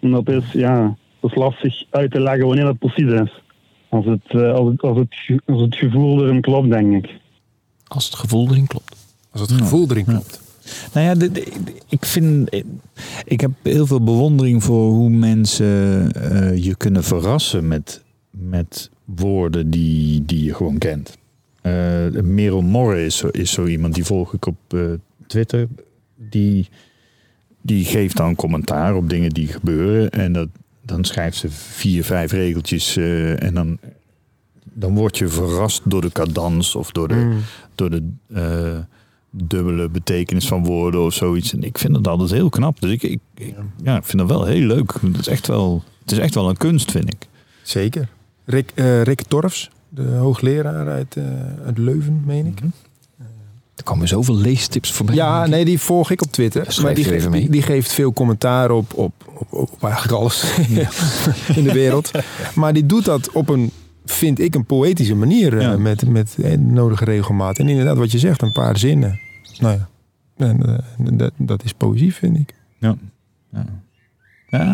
En 0.00 0.10
dat 0.10 0.28
is, 0.28 0.52
ja, 0.52 0.94
dat 1.20 1.30
is 1.30 1.36
lastig 1.36 1.82
uit 1.90 2.10
te 2.10 2.20
leggen 2.20 2.46
wanneer 2.46 2.64
dat 2.64 2.78
precies 2.78 3.12
is. 3.12 3.42
Als 3.88 4.04
het, 4.04 4.20
eh, 4.26 4.52
als 4.52 4.68
het, 4.70 4.82
als 4.82 4.98
het, 4.98 5.40
als 5.46 5.60
het 5.60 5.74
gevoel 5.76 6.24
erin 6.26 6.40
klopt, 6.40 6.70
denk 6.70 7.04
ik. 7.04 7.10
Als 7.86 8.04
het 8.04 8.14
gevoel 8.14 8.48
erin 8.50 8.66
klopt. 8.66 8.96
Als 9.30 9.40
het 9.40 9.50
gevoel 9.52 9.90
erin 9.90 10.04
klopt. 10.04 10.40
Nou 10.94 11.06
ja, 11.06 11.14
de- 11.14 11.32
de- 11.32 11.52
ik 11.88 12.04
vind. 12.04 12.54
Ik 13.24 13.40
heb 13.40 13.50
heel 13.62 13.86
veel 13.86 14.02
bewondering 14.02 14.62
voor 14.64 14.90
hoe 14.92 15.10
mensen 15.10 16.12
eh, 16.12 16.64
je 16.64 16.74
kunnen 16.76 17.04
verrassen 17.04 17.68
met, 17.68 18.02
met 18.30 18.90
woorden 19.04 19.70
die, 19.70 20.24
die 20.24 20.44
je 20.44 20.54
gewoon 20.54 20.78
kent. 20.78 21.16
Eh 21.62 22.06
Merel 22.22 22.62
Morre 22.62 23.04
is 23.04 23.16
zo, 23.16 23.28
is 23.28 23.50
zo 23.52 23.66
iemand, 23.66 23.94
die 23.94 24.04
volg 24.04 24.34
ik 24.34 24.46
op 24.46 24.56
eh, 24.68 24.80
Twitter. 25.26 25.68
Die, 26.30 26.68
die 27.62 27.84
geeft 27.84 28.16
dan 28.16 28.34
commentaar 28.34 28.94
op 28.94 29.08
dingen 29.08 29.30
die 29.30 29.46
gebeuren. 29.46 30.10
En 30.10 30.32
dat, 30.32 30.48
dan 30.86 31.04
schrijft 31.04 31.36
ze 31.36 31.50
vier, 31.50 32.04
vijf 32.04 32.32
regeltjes. 32.32 32.96
eh, 32.96 33.42
en 33.42 33.54
dan, 33.54 33.78
dan 34.72 34.94
word 34.94 35.18
je 35.18 35.28
verrast 35.28 35.80
door 35.84 36.00
de 36.00 36.12
cadans 36.12 36.74
of 36.74 36.92
door 36.92 37.08
de, 37.08 37.14
Hmm. 37.14 37.38
door 37.74 37.90
de 37.90 38.08
eh, 38.34 38.78
dubbele 39.30 39.88
betekenis 39.88 40.46
van 40.48 40.64
woorden 40.64 41.00
of 41.04 41.14
zoiets. 41.14 41.52
En 41.52 41.62
ik 41.62 41.78
vind 41.78 41.94
dat 41.94 42.08
altijd 42.08 42.30
heel 42.30 42.48
knap. 42.48 42.80
Dus 42.80 42.90
ik, 42.90 43.02
ik, 43.02 43.20
ik- 43.34 43.54
ja, 43.82 43.96
ik 43.96 44.04
vind 44.04 44.18
dat 44.18 44.28
wel 44.28 44.44
heel 44.44 44.66
leuk. 44.66 44.92
Het 45.00 45.18
is 45.18 45.26
echt 45.28 45.46
wel, 45.46 45.82
het 46.02 46.12
is 46.12 46.18
echt 46.18 46.34
wel 46.34 46.48
een 46.48 46.56
kunst, 46.56 46.90
vind 46.90 47.08
ik. 47.14 47.26
Zeker. 47.62 48.08
Rick, 48.44 48.72
eh, 48.74 49.02
Rick 49.02 49.22
Torfs, 49.22 49.70
de 49.88 50.02
hoogleraar 50.02 50.88
uit, 50.88 51.16
uit 51.66 51.78
Leuven, 51.78 52.22
meen 52.26 52.46
ik. 52.46 52.58
Er 53.76 53.82
komen 53.84 54.08
zoveel 54.08 54.36
leestips 54.36 54.92
voorbij. 54.92 55.14
Ja, 55.14 55.46
nee, 55.46 55.64
die 55.64 55.78
volg 55.80 56.10
ik 56.10 56.22
op 56.22 56.32
Twitter. 56.32 56.62
Schrijf 56.64 56.82
Maar 56.82 56.94
die, 56.94 57.04
je 57.04 57.10
ge- 57.10 57.16
even 57.16 57.30
mee. 57.30 57.50
die, 57.50 57.62
geeft 57.62 57.92
veel 57.92 58.12
commentaar 58.12 58.70
op, 58.70 58.94
op, 58.94 59.12
op, 59.38 59.52
op 59.52 59.82
eigenlijk 59.82 60.12
alles 60.20 60.44
in 61.56 61.64
de 61.64 61.72
wereld. 61.72 62.10
Maar 62.54 62.72
die 62.72 62.86
doet 62.86 63.04
dat 63.04 63.30
op 63.32 63.48
een, 63.48 63.70
vind 64.04 64.40
ik, 64.40 64.54
een 64.54 64.64
poëtische 64.64 65.14
manier. 65.14 65.56
eh, 65.56 65.62
Ja. 65.62 65.76
met, 65.76 66.08
met 66.08 66.34
eh, 66.42 66.50
de 66.50 66.56
nodige 66.58 67.04
regelmaat. 67.04 67.58
En 67.58 67.68
inderdaad, 67.68 67.96
wat 67.96 68.12
je 68.12 68.18
zegt, 68.18 68.42
een 68.42 68.52
paar 68.52 68.78
zinnen. 68.78 69.20
Nou 69.58 69.74
ja, 69.78 69.88
en, 70.36 70.66
eh, 70.66 71.06
dat, 71.18 71.32
dat 71.36 71.64
is 71.64 71.72
poëzie, 71.72 72.14
vind 72.14 72.36
ik. 72.38 72.54
Ja. 72.78 72.96
ja. 73.52 73.66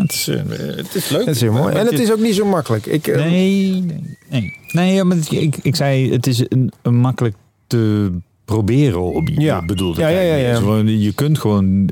Het 0.03 0.13
is, 0.13 0.27
het 0.27 0.95
is 0.95 1.09
leuk. 1.09 1.25
Dat 1.27 1.35
is 1.35 1.41
heel 1.41 1.53
mooi. 1.53 1.75
En 1.75 1.87
het 1.87 1.99
is 1.99 2.13
ook 2.13 2.21
niet 2.21 2.35
zo 2.35 2.45
makkelijk. 2.47 2.87
Ik, 2.87 3.07
Nee, 3.07 3.71
nee, 3.71 4.01
nee. 4.31 4.59
nee 4.73 5.05
maar 5.05 5.17
het- 5.17 5.33
ik, 5.33 5.57
ik 5.63 5.77
zei, 5.77 6.13
het 6.13 6.27
is 6.27 6.45
een, 6.49 6.73
een 6.83 6.97
makkelijk 6.97 7.35
te 7.67 8.11
proberen 8.45 9.01
hobby. 9.01 9.35
Ja. 9.41 9.65
bedoelde 9.65 10.01
Ja, 10.01 10.09
ik 10.09 10.15
ja, 10.29 10.35
ja, 10.35 10.55
gewoon- 10.55 10.99
je 11.01 11.13
kunt 11.13 11.39
gewoon 11.39 11.89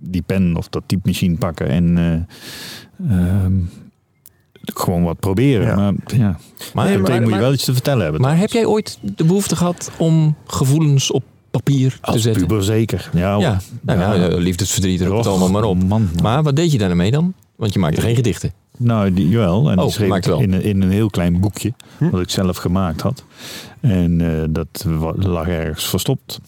die 0.00 0.22
pen 0.22 0.56
of 0.56 0.68
dat 0.68 0.82
typemachine 0.86 1.36
pakken 1.36 1.68
en 1.68 1.98
eh, 1.98 3.10
ehm, 3.18 3.52
gewoon 4.74 5.02
wat 5.02 5.20
proberen. 5.20 5.66
Ja. 5.66 5.74
Maar 5.76 5.92
ja, 6.06 6.38
Maar, 6.74 6.84
Nee, 6.86 6.98
meteen 6.98 7.12
maar, 7.14 7.22
moet 7.22 7.32
je 7.32 7.38
wel 7.38 7.52
iets 7.52 7.64
te 7.64 7.72
vertellen 7.72 8.02
hebben. 8.02 8.20
maar 8.20 8.38
heb 8.38 8.50
jij 8.50 8.64
ooit 8.66 8.98
de 9.16 9.24
behoefte 9.24 9.56
gehad 9.56 9.90
om 9.98 10.36
gevoelens 10.46 11.10
op 11.10 11.22
papier 11.50 11.90
te 11.90 11.98
Als 12.12 12.22
zetten? 12.22 12.46
puber 12.46 12.64
zeker. 12.64 13.10
Ja. 13.14 13.38
Ja, 13.38 13.60
nou 13.82 14.22
eh, 14.22 14.38
liefdesverdriet, 14.38 15.00
roep 15.00 15.16
het 15.16 15.18
Och, 15.18 15.26
allemaal 15.32 15.50
maar 15.50 15.64
op. 15.64 15.76
Man, 15.76 15.88
man. 15.88 16.08
Maar 16.22 16.42
wat 16.42 16.56
deed 16.56 16.72
je 16.72 16.78
daarmee 16.78 17.10
dan? 17.10 17.34
Want 17.56 17.72
je 17.72 17.78
maakte 17.78 18.00
geen 18.00 18.14
gedichten. 18.14 18.52
Nou, 18.82 19.12
die, 19.14 19.28
jawel. 19.28 19.70
En 19.70 19.78
Oh, 19.78 19.82
die 19.84 19.92
schreef 19.92 20.08
maakt 20.08 20.24
het 20.24 20.34
wel. 20.34 20.42
in, 20.42 20.52
een- 20.52 20.62
in 20.62 20.82
een 20.82 20.90
heel 20.90 21.10
klein 21.10 21.40
boekje. 21.40 21.72
Hm? 21.98 22.10
Wat 22.10 22.20
ik 22.20 22.30
zelf 22.30 22.56
gemaakt 22.56 23.00
had. 23.00 23.24
En 23.80 24.20
eh, 24.20 24.44
dat 24.50 24.84
lag 25.16 25.48
ergens 25.48 25.88
verstopt. 25.88 26.40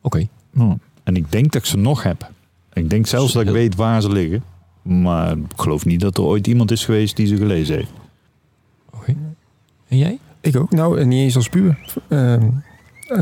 Oké. 0.00 0.26
Oh. 0.58 0.72
En 1.02 1.16
ik 1.16 1.32
denk 1.32 1.52
dat 1.52 1.62
ik 1.62 1.68
ze 1.68 1.76
nog 1.78 2.02
heb. 2.02 2.30
Ik 2.72 2.90
denk 2.90 3.06
zelfs 3.06 3.32
dat 3.32 3.42
ik 3.42 3.48
weet 3.50 3.74
waar 3.74 4.02
ze 4.02 4.12
liggen. 4.12 4.42
Maar 4.82 5.32
ik 5.32 5.44
geloof 5.56 5.84
niet 5.84 6.00
dat 6.00 6.16
er 6.16 6.22
ooit 6.24 6.46
iemand 6.46 6.70
is 6.70 6.84
geweest 6.84 7.16
die 7.16 7.26
ze 7.26 7.36
gelezen 7.36 7.76
heeft. 7.76 7.90
Oké. 8.94 9.14
En 9.88 9.98
jij? 9.98 10.18
ik 10.40 10.56
ook. 10.56 10.70
Nou, 10.72 10.98
en 11.00 11.08
niet 11.08 11.20
eens 11.22 11.36
als 11.36 11.48
puur. 11.48 11.78
Ehm, 12.08 12.20
eh, 12.42 12.48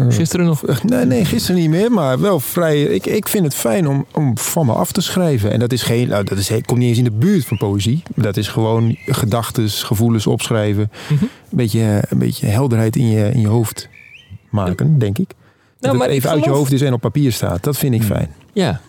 Gisteren 0.09 0.47
nog? 0.47 0.67
Eh, 0.67 0.77
Nee, 0.83 1.05
nee, 1.05 1.25
gisteren 1.25 1.61
niet 1.61 1.71
meer, 1.71 1.93
maar 1.93 2.21
wel 2.21 2.41
vrij. 2.41 2.83
Ik, 2.83 3.07
ik 3.07 3.29
vind 3.29 3.45
het 3.45 3.55
fijn 3.55 3.89
om, 3.89 4.07
om 4.13 4.39
van 4.39 4.67
me 4.67 4.73
af 4.73 4.93
te 4.93 5.01
schrijven. 5.01 5.53
En 5.53 5.59
dat 5.59 5.73
is 5.73 5.83
geen, 5.83 6.09
nou, 6.09 6.25
dat 6.25 6.39
is, 6.39 6.51
komt 6.65 6.79
niet 6.79 6.89
eens 6.89 6.99
in 6.99 7.05
de 7.05 7.11
buurt 7.11 7.45
van 7.45 7.57
poëzie. 7.57 8.03
Dat 8.15 8.37
is 8.37 8.49
gewoon 8.49 8.97
gedachten, 9.07 9.71
gevoelens 9.71 10.27
opschrijven. 10.27 10.91
Mhm. 11.09 11.25
Een, 11.25 11.29
beetje, 11.51 12.03
een 12.09 12.19
beetje 12.19 12.47
helderheid 12.47 12.97
in 12.97 13.09
je, 13.11 13.31
in 13.33 13.41
je 13.41 13.49
hoofd 13.49 13.89
maken, 14.51 14.99
denk 14.99 15.19
ik. 15.19 15.29
Dat 15.29 15.37
Nou, 15.81 15.97
maar 15.97 16.07
het 16.07 16.17
even 16.17 16.31
uit 16.31 16.45
je 16.45 16.51
hoofd 16.51 16.73
is 16.73 16.83
en 16.83 16.93
op 16.93 17.01
papier 17.01 17.33
staat. 17.33 17.65
Dat 17.65 17.77
vind 17.77 17.95
ik 17.95 18.03
fijn. 18.03 18.31
Ja, 18.53 18.81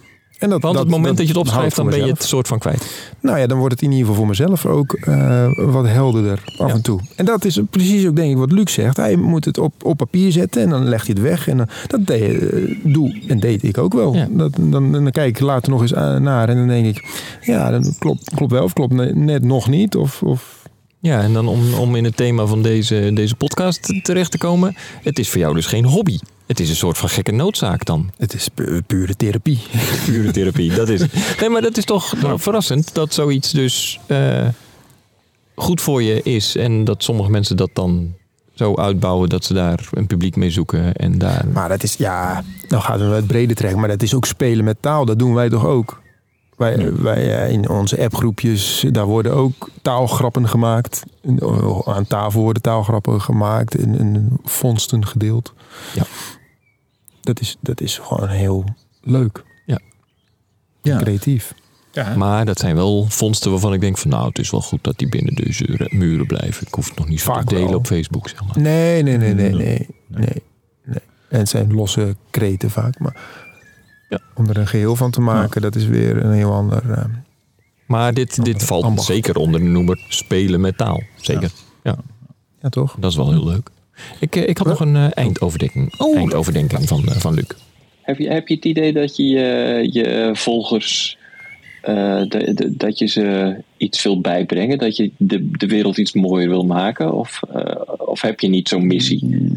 En 0.41 0.49
dat, 0.49 0.61
want 0.61 0.77
het 0.79 0.87
moment 0.87 1.17
dat, 1.17 1.25
je 1.27 1.31
het 1.33 1.41
opschrijft, 1.41 1.75
dan 1.75 1.89
ben 1.89 1.99
je 2.05 2.11
het 2.11 2.23
soort 2.23 2.47
van 2.47 2.59
kwijt. 2.59 3.11
Nou 3.19 3.37
ja, 3.39 3.47
dan 3.47 3.57
wordt 3.57 3.73
het 3.73 3.81
in 3.83 3.89
ieder 3.91 4.05
geval 4.05 4.19
voor 4.19 4.27
mezelf 4.27 4.65
ook 4.65 4.93
eh, 4.93 5.47
wat 5.55 5.87
helderder 5.87 6.43
af 6.57 6.67
Ja. 6.67 6.73
en 6.73 6.81
toe. 6.81 6.99
En 7.15 7.25
dat 7.25 7.45
is 7.45 7.59
precies 7.69 8.07
ook 8.07 8.15
denk 8.15 8.31
ik 8.31 8.37
wat 8.37 8.51
Luc 8.51 8.71
zegt. 8.73 8.97
Hij 8.97 9.15
moet 9.15 9.45
het 9.45 9.57
op, 9.57 9.73
op 9.83 9.97
papier 9.97 10.31
zetten 10.31 10.61
en 10.61 10.69
dan 10.69 10.83
legt 10.87 11.05
hij 11.07 11.15
het 11.19 11.23
weg. 11.23 11.47
En 11.47 11.57
dan, 11.57 11.67
dat 11.87 12.07
deed, 12.07 12.49
eh, 12.49 12.75
doe 12.83 13.21
en 13.27 13.39
deed 13.39 13.63
ik 13.63 13.77
ook 13.77 13.93
wel. 13.93 14.15
Ja. 14.15 14.27
Dat, 14.31 14.51
dan, 14.59 14.91
dan 14.91 15.11
kijk 15.11 15.35
ik 15.35 15.39
later 15.39 15.71
nog 15.71 15.81
eens 15.81 15.95
aan- 15.95 16.23
naar 16.23 16.49
en 16.49 16.55
dan 16.57 16.67
denk 16.67 16.85
ik... 16.85 17.05
Ja, 17.41 17.71
dan 17.71 17.95
klopt, 17.99 18.29
klopt 18.35 18.51
wel 18.51 18.63
of 18.63 18.73
klopt 18.73 18.93
ne- 18.93 19.13
net 19.13 19.43
nog 19.43 19.67
niet. 19.69 19.95
Of, 19.95 20.23
of 20.23 20.59
Ja, 20.99 21.21
en 21.21 21.33
dan 21.33 21.47
om, 21.47 21.73
om 21.73 21.95
in 21.95 22.03
het 22.03 22.15
thema 22.17 22.45
van 22.45 22.61
deze, 22.61 23.11
deze 23.13 23.35
podcast 23.35 23.99
terecht 24.03 24.31
te 24.31 24.37
komen. 24.37 24.75
Het 25.03 25.19
is 25.19 25.29
voor 25.29 25.39
jou 25.39 25.53
dus 25.55 25.65
geen 25.65 25.85
hobby. 25.85 26.17
Het 26.51 26.59
is 26.59 26.69
een 26.69 26.75
soort 26.75 26.97
van 26.97 27.09
gekke 27.09 27.31
noodzaak 27.31 27.85
dan. 27.85 28.11
het 28.17 28.33
is 28.33 28.47
pu- 28.47 28.81
pure 28.81 29.15
therapie. 29.15 29.59
Pure 30.05 30.31
therapie, 30.31 30.73
dat 30.73 30.89
is 30.89 31.01
het. 31.01 31.13
Nee, 31.39 31.49
maar 31.49 31.61
dat 31.61 31.77
is 31.77 31.85
toch 31.85 32.21
nou, 32.21 32.39
verrassend 32.39 32.93
dat 32.93 33.13
zoiets 33.13 33.51
dus 33.51 33.99
eh, 34.07 34.47
goed 35.55 35.81
voor 35.81 36.03
je 36.03 36.21
is. 36.23 36.55
En 36.55 36.83
dat 36.83 37.03
sommige 37.03 37.29
mensen 37.29 37.57
dat 37.57 37.69
dan 37.73 38.13
zo 38.53 38.75
uitbouwen 38.75 39.29
dat 39.29 39.45
ze 39.45 39.53
daar 39.53 39.89
een 39.91 40.07
publiek 40.07 40.35
mee 40.35 40.49
zoeken. 40.49 40.93
En 40.93 41.17
daar... 41.17 41.47
Maar 41.53 41.69
dat 41.69 41.83
is, 41.83 41.93
ja, 41.93 42.43
nou 42.67 42.83
gaat 42.83 42.99
het 42.99 43.11
het 43.11 43.27
breder 43.27 43.55
trekken. 43.55 43.79
Maar 43.79 43.89
dat 43.89 44.01
is 44.01 44.13
ook 44.13 44.25
spelen 44.25 44.65
met 44.65 44.77
taal. 44.79 45.05
Dat 45.05 45.19
doen 45.19 45.33
wij 45.33 45.49
toch 45.49 45.65
ook? 45.65 46.01
Wij, 46.57 46.93
wij 46.93 47.43
eh, 47.43 47.51
in 47.51 47.69
onze 47.69 48.03
appgroepjes, 48.03 48.85
daar 48.91 49.05
worden 49.05 49.33
ook 49.33 49.69
taalgrappen 49.81 50.49
gemaakt. 50.49 51.03
En, 51.21 51.39
Aan 51.85 52.07
tafel 52.07 52.41
worden 52.41 52.61
taalgrappen 52.61 53.21
gemaakt 53.21 53.75
en, 53.75 53.99
en 53.99 54.29
vondsten 54.43 55.07
gedeeld. 55.07 55.53
Ja. 55.93 56.03
Dat 57.21 57.39
is, 57.39 57.57
dat 57.59 57.81
is 57.81 57.97
gewoon 57.97 58.29
heel 58.29 58.63
leuk. 59.01 59.43
Ja. 60.83 60.97
Creatief. 60.97 61.53
Ja. 61.91 62.15
Maar 62.15 62.45
dat 62.45 62.59
zijn 62.59 62.75
wel 62.75 63.05
vondsten 63.09 63.51
waarvan 63.51 63.73
ik 63.73 63.81
denk 63.81 63.97
van 63.97 64.09
nou, 64.09 64.27
het 64.27 64.39
is 64.39 64.49
wel 64.49 64.61
goed 64.61 64.83
dat 64.83 64.97
die 64.97 65.09
binnen 65.09 65.35
deze 65.35 65.87
muren 65.91 66.27
blijven. 66.27 66.67
Ik 66.67 66.73
hoef 66.73 66.87
het 66.89 66.97
nog 66.97 67.07
niet 67.07 67.19
zo 67.21 67.25
te 67.31 67.33
Vaak 67.39 67.49
delen 67.49 67.67
wel. 67.69 67.77
op 67.77 67.85
Facebook, 67.87 68.29
zeg 68.29 68.45
maar. 68.45 68.59
Nee, 68.61 69.03
nee, 69.03 69.17
nee, 69.17 69.33
nee, 69.33 69.51
nee. 69.53 69.87
nee, 70.07 70.43
nee. 70.85 71.01
En 71.29 71.39
het 71.39 71.49
zijn 71.49 71.73
losse 71.73 72.15
kreten 72.29 72.69
vaak. 72.71 72.99
Maar 72.99 73.15
Ja. 74.09 74.19
om 74.35 74.49
er 74.49 74.57
een 74.57 74.67
geheel 74.67 74.95
van 74.95 75.11
te 75.11 75.21
maken, 75.21 75.61
dat 75.61 75.75
is 75.75 75.85
weer 75.85 76.25
een 76.25 76.31
heel 76.33 76.51
ander... 76.53 76.91
eh, 76.91 77.05
Maar 77.85 78.13
dit, 78.13 78.45
dit 78.45 78.63
valt 78.63 78.83
Ambacht. 78.83 79.07
zeker 79.07 79.35
onder 79.35 79.59
de 79.59 79.65
noemer 79.67 80.05
spelen 80.09 80.61
met 80.61 80.77
taal. 80.77 81.03
Zeker. 81.15 81.51
Ja, 81.83 81.95
ja, 82.61 82.69
toch? 82.69 82.95
dat 82.99 83.11
is 83.11 83.17
wel 83.17 83.31
heel 83.31 83.45
leuk. 83.45 83.69
Ik, 84.19 84.35
eh, 84.35 84.47
ik 84.47 84.57
had 84.57 84.67
nog 84.67 84.79
een 84.79 84.95
eh, 84.95 85.07
eindoverdenking, 85.13 85.93
eindoverdenking 86.15 86.87
van, 86.87 87.03
eh, 87.07 87.15
van 87.15 87.33
Luc. 87.33 87.45
Heb 88.01 88.17
je, 88.17 88.29
heb 88.29 88.47
je 88.47 88.55
het 88.55 88.65
idee 88.65 88.93
dat 88.93 89.15
je 89.15 89.23
je, 89.27 89.89
je 89.91 90.29
volgers, 90.33 91.17
eh, 91.81 92.21
de- 92.27 92.53
de- 92.53 92.75
dat 92.77 92.97
je 92.99 93.05
ze 93.07 93.55
iets 93.77 94.03
wil 94.03 94.21
bijbrengen? 94.21 94.77
Dat 94.77 94.95
je 94.97 95.11
de, 95.17 95.49
de 95.51 95.67
wereld 95.67 95.97
iets 95.97 96.13
mooier 96.13 96.49
wil 96.49 96.65
maken? 96.65 97.13
Of, 97.13 97.39
eh, 97.53 97.81
of 97.97 98.21
heb 98.21 98.39
je 98.39 98.47
niet 98.47 98.67
zo'n 98.67 98.87
missie? 98.87 99.51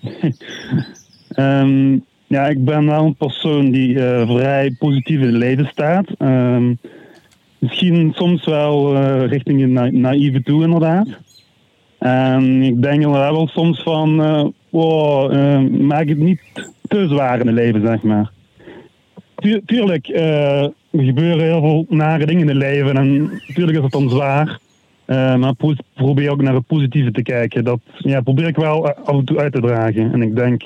Ehm, 1.28 1.92
ja, 2.26 2.46
ik 2.48 2.64
ben 2.64 2.86
wel 2.86 3.04
een 3.04 3.14
persoon 3.14 3.70
die 3.70 4.00
eh, 4.04 4.28
vrij 4.30 4.70
positief 4.78 5.18
in 5.20 5.26
het 5.26 5.34
leven 5.34 5.66
staat. 5.72 6.06
Ehm, 6.18 6.72
misschien 7.58 8.12
soms 8.16 8.44
wel 8.44 8.96
eh, 8.96 9.26
richting 9.28 9.60
het 9.60 9.70
na- 9.70 9.90
naïeve 9.90 10.42
toe, 10.42 10.62
inderdaad. 10.64 11.06
En 12.06 12.62
ik 12.62 12.82
denk 12.82 13.02
inderdaad 13.02 13.30
wel 13.32 13.48
soms 13.48 13.82
van, 13.82 14.22
eh, 14.22 14.44
wow, 14.70 15.32
eh, 15.32 15.80
maak 15.80 16.08
het 16.08 16.18
niet 16.18 16.40
te 16.88 17.06
zwaar 17.08 17.40
in 17.40 17.46
het 17.46 17.56
leven, 17.56 17.80
zeg 17.80 18.02
maar. 18.02 18.30
Tu- 19.34 19.62
tuurlijk, 19.66 20.08
eh, 20.08 20.62
er 20.62 20.72
gebeuren 20.90 21.44
heel 21.44 21.60
veel 21.60 21.86
nare 21.88 22.26
dingen 22.26 22.42
in 22.42 22.48
het 22.48 22.56
leven 22.56 22.96
en 22.96 23.30
tuurlijk 23.54 23.76
is 23.76 23.82
het 23.82 23.92
dan 23.92 24.10
zwaar. 24.10 24.58
Eh, 25.04 25.34
maar 25.34 25.54
probeer 25.94 26.30
ook 26.30 26.42
naar 26.42 26.54
het 26.54 26.66
positieve 26.66 27.10
te 27.10 27.22
kijken. 27.22 27.64
Dat 27.64 27.80
ja, 27.98 28.20
probeer 28.20 28.46
ik 28.46 28.56
wel 28.56 28.88
af 28.94 29.18
en 29.18 29.24
toe 29.24 29.38
uit 29.38 29.52
te 29.52 29.60
dragen. 29.60 30.12
En 30.12 30.22
ik 30.22 30.36
denk 30.36 30.62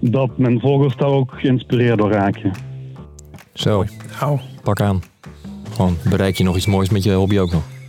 dat 0.00 0.38
mijn 0.38 0.60
volgers 0.60 0.96
daar 0.96 1.08
ook 1.08 1.32
geïnspireerd 1.36 1.98
door 1.98 2.12
raken. 2.12 2.50
Zo, 3.52 3.84
Nou, 4.20 4.38
pak 4.62 4.80
aan. 4.80 5.02
Gewoon 5.70 5.96
bereik 6.10 6.36
je 6.36 6.44
nog 6.44 6.56
iets 6.56 6.66
moois 6.66 6.90
met 6.90 7.04
je 7.04 7.12
hobby 7.12 7.38
ook 7.38 7.52
nog. 7.52 7.79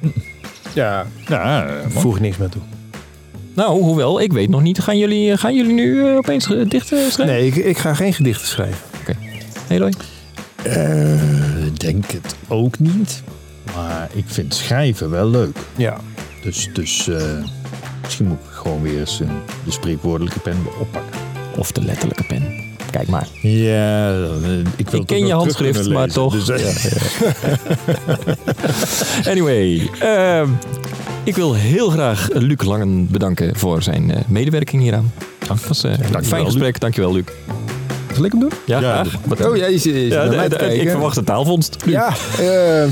Ja, 0.73 1.05
Ja, 1.27 1.65
eh, 1.67 1.81
man. 1.81 2.01
voeg 2.01 2.15
ik 2.15 2.21
niks 2.21 2.37
meer 2.37 2.49
toe. 2.49 2.61
Nou, 3.55 3.81
hoewel, 3.81 4.21
ik 4.21 4.33
weet 4.33 4.49
nog 4.49 4.61
niet. 4.61 4.79
Gaan 4.79 4.97
jullie, 4.97 5.37
gaan 5.37 5.55
jullie 5.55 5.73
nu 5.73 6.07
eh, 6.07 6.15
opeens 6.15 6.45
gedichten 6.45 7.11
schrijven? 7.11 7.35
Nee, 7.35 7.47
ik, 7.47 7.55
ik 7.55 7.77
ga 7.77 7.93
geen 7.93 8.13
gedichten 8.13 8.47
schrijven. 8.47 8.77
Hey, 9.67 9.77
Roy? 9.77 9.93
Eh, 10.63 11.65
ik 11.65 11.79
denk 11.79 12.11
het 12.11 12.35
ook 12.47 12.79
niet. 12.79 13.23
Maar 13.75 14.09
ik 14.13 14.23
vind 14.27 14.53
schrijven 14.55 15.09
wel 15.09 15.29
leuk. 15.29 15.57
Ja. 15.75 15.97
Dus, 16.43 16.69
dus 16.73 17.07
eh, 17.07 17.21
misschien 18.01 18.27
moet 18.27 18.37
ik 18.39 18.51
gewoon 18.51 18.81
weer 18.81 18.99
eens 18.99 19.19
een, 19.19 19.39
de 19.65 19.71
spreekwoordelijke 19.71 20.39
pen 20.39 20.57
oppakken. 20.79 21.19
Of 21.57 21.71
de 21.71 21.83
letterlijke 21.83 22.23
pen. 22.23 22.50
Kijk 22.91 23.07
maar. 23.07 23.27
Ja, 23.41 24.13
ik 24.75 24.89
wil 24.89 24.99
Ik 24.99 25.07
ken 25.07 25.25
je 25.25 25.33
handschrift, 25.33 25.89
maar 25.89 26.07
toch. 26.07 26.43
Dus, 26.45 26.49
eh, 26.49 26.91
Anyway, 29.31 29.89
ehm, 29.99 30.49
ik 31.23 31.35
wil 31.35 31.53
heel 31.53 31.89
graag 31.89 32.27
Luc 32.33 32.61
Langen 32.63 33.07
bedanken 33.11 33.55
voor 33.55 33.81
zijn 33.83 34.11
eh, 34.11 34.17
medewerking 34.27 34.81
hieraan. 34.81 35.11
Dat 35.47 35.67
was 35.67 35.83
eh, 35.83 35.91
een 35.91 35.97
Dankjewel, 35.97 36.23
fijn 36.23 36.41
Luc. 36.43 36.51
gesprek. 36.51 36.79
Dankjewel, 36.79 37.13
Luc. 37.13 37.23
Zal 38.13 38.23
ik 38.25 38.31
hem 38.31 38.39
doen? 38.39 38.51
Ja, 38.65 38.79
Ja, 38.79 39.03
graag. 39.03 39.47
Oh, 39.49 39.55
jij 39.55 39.77
zit 39.77 39.93
je, 39.93 40.07
Ja, 40.07 40.15
naar 40.15 40.29
de- 40.29 40.35
mij 40.35 40.49
de- 40.49 40.55
te 40.55 40.61
kijken. 40.63 40.81
ik 40.81 40.89
verwacht 40.89 41.17
een 41.17 41.23
taalvondst. 41.23 41.77
Luc. 41.85 41.93
Ja, 41.93 42.13
eh 42.39 42.89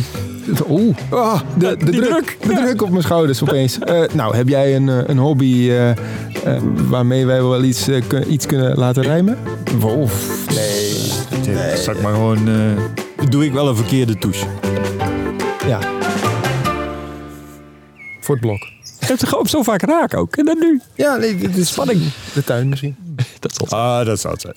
oeh, 0.69 0.95
ah, 1.09 1.39
de, 1.57 1.75
druk, 1.77 1.93
druk, 1.93 2.37
de 2.41 2.51
ja. 2.53 2.63
druk 2.63 2.81
op 2.81 2.89
mijn 2.89 3.03
schouders 3.03 3.41
opeens. 3.43 3.77
Eh, 3.85 4.01
nou, 4.13 4.35
heb 4.35 4.47
jij 4.47 4.75
een, 4.75 4.87
een 5.09 5.17
hobby 5.17 5.71
waarmee 6.89 7.25
wij 7.25 7.41
wel 7.43 7.63
iets, 7.63 7.87
iets 8.29 8.45
kunnen 8.45 8.77
laten 8.77 9.03
rijmen? 9.03 9.37
Wolf. 9.77 10.45
Nee. 10.55 11.11
nee. 11.55 11.77
Zal 11.77 11.93
ik 11.95 12.01
maar 12.01 12.13
gewoon... 12.13 12.47
eh, 12.47 13.29
doe 13.29 13.45
ik 13.45 13.51
wel 13.51 13.67
een 13.67 13.75
verkeerde 13.75 14.17
touche. 14.17 14.45
Ja. 15.67 15.79
Voor 18.21 18.35
het 18.35 18.45
blok. 18.45 18.67
Het 18.99 19.21
is 19.21 19.29
gewoon 19.29 19.45
zo 19.47 19.63
vaak 19.63 19.81
raak 19.81 20.13
ook. 20.17 20.35
En 20.35 20.45
dan 20.45 20.57
nu. 20.59 20.81
Ja, 20.95 21.15
nee, 21.15 21.35
dit 21.37 21.57
is 21.57 21.67
spanning. 21.67 22.01
De 22.33 22.43
tuin 22.43 22.69
misschien. 22.69 22.95
Dat 23.39 23.53
zal 23.55 23.79
Ah, 23.79 24.05
dat 24.05 24.19
zou 24.19 24.33
het 24.33 24.41
zijn. 24.41 24.55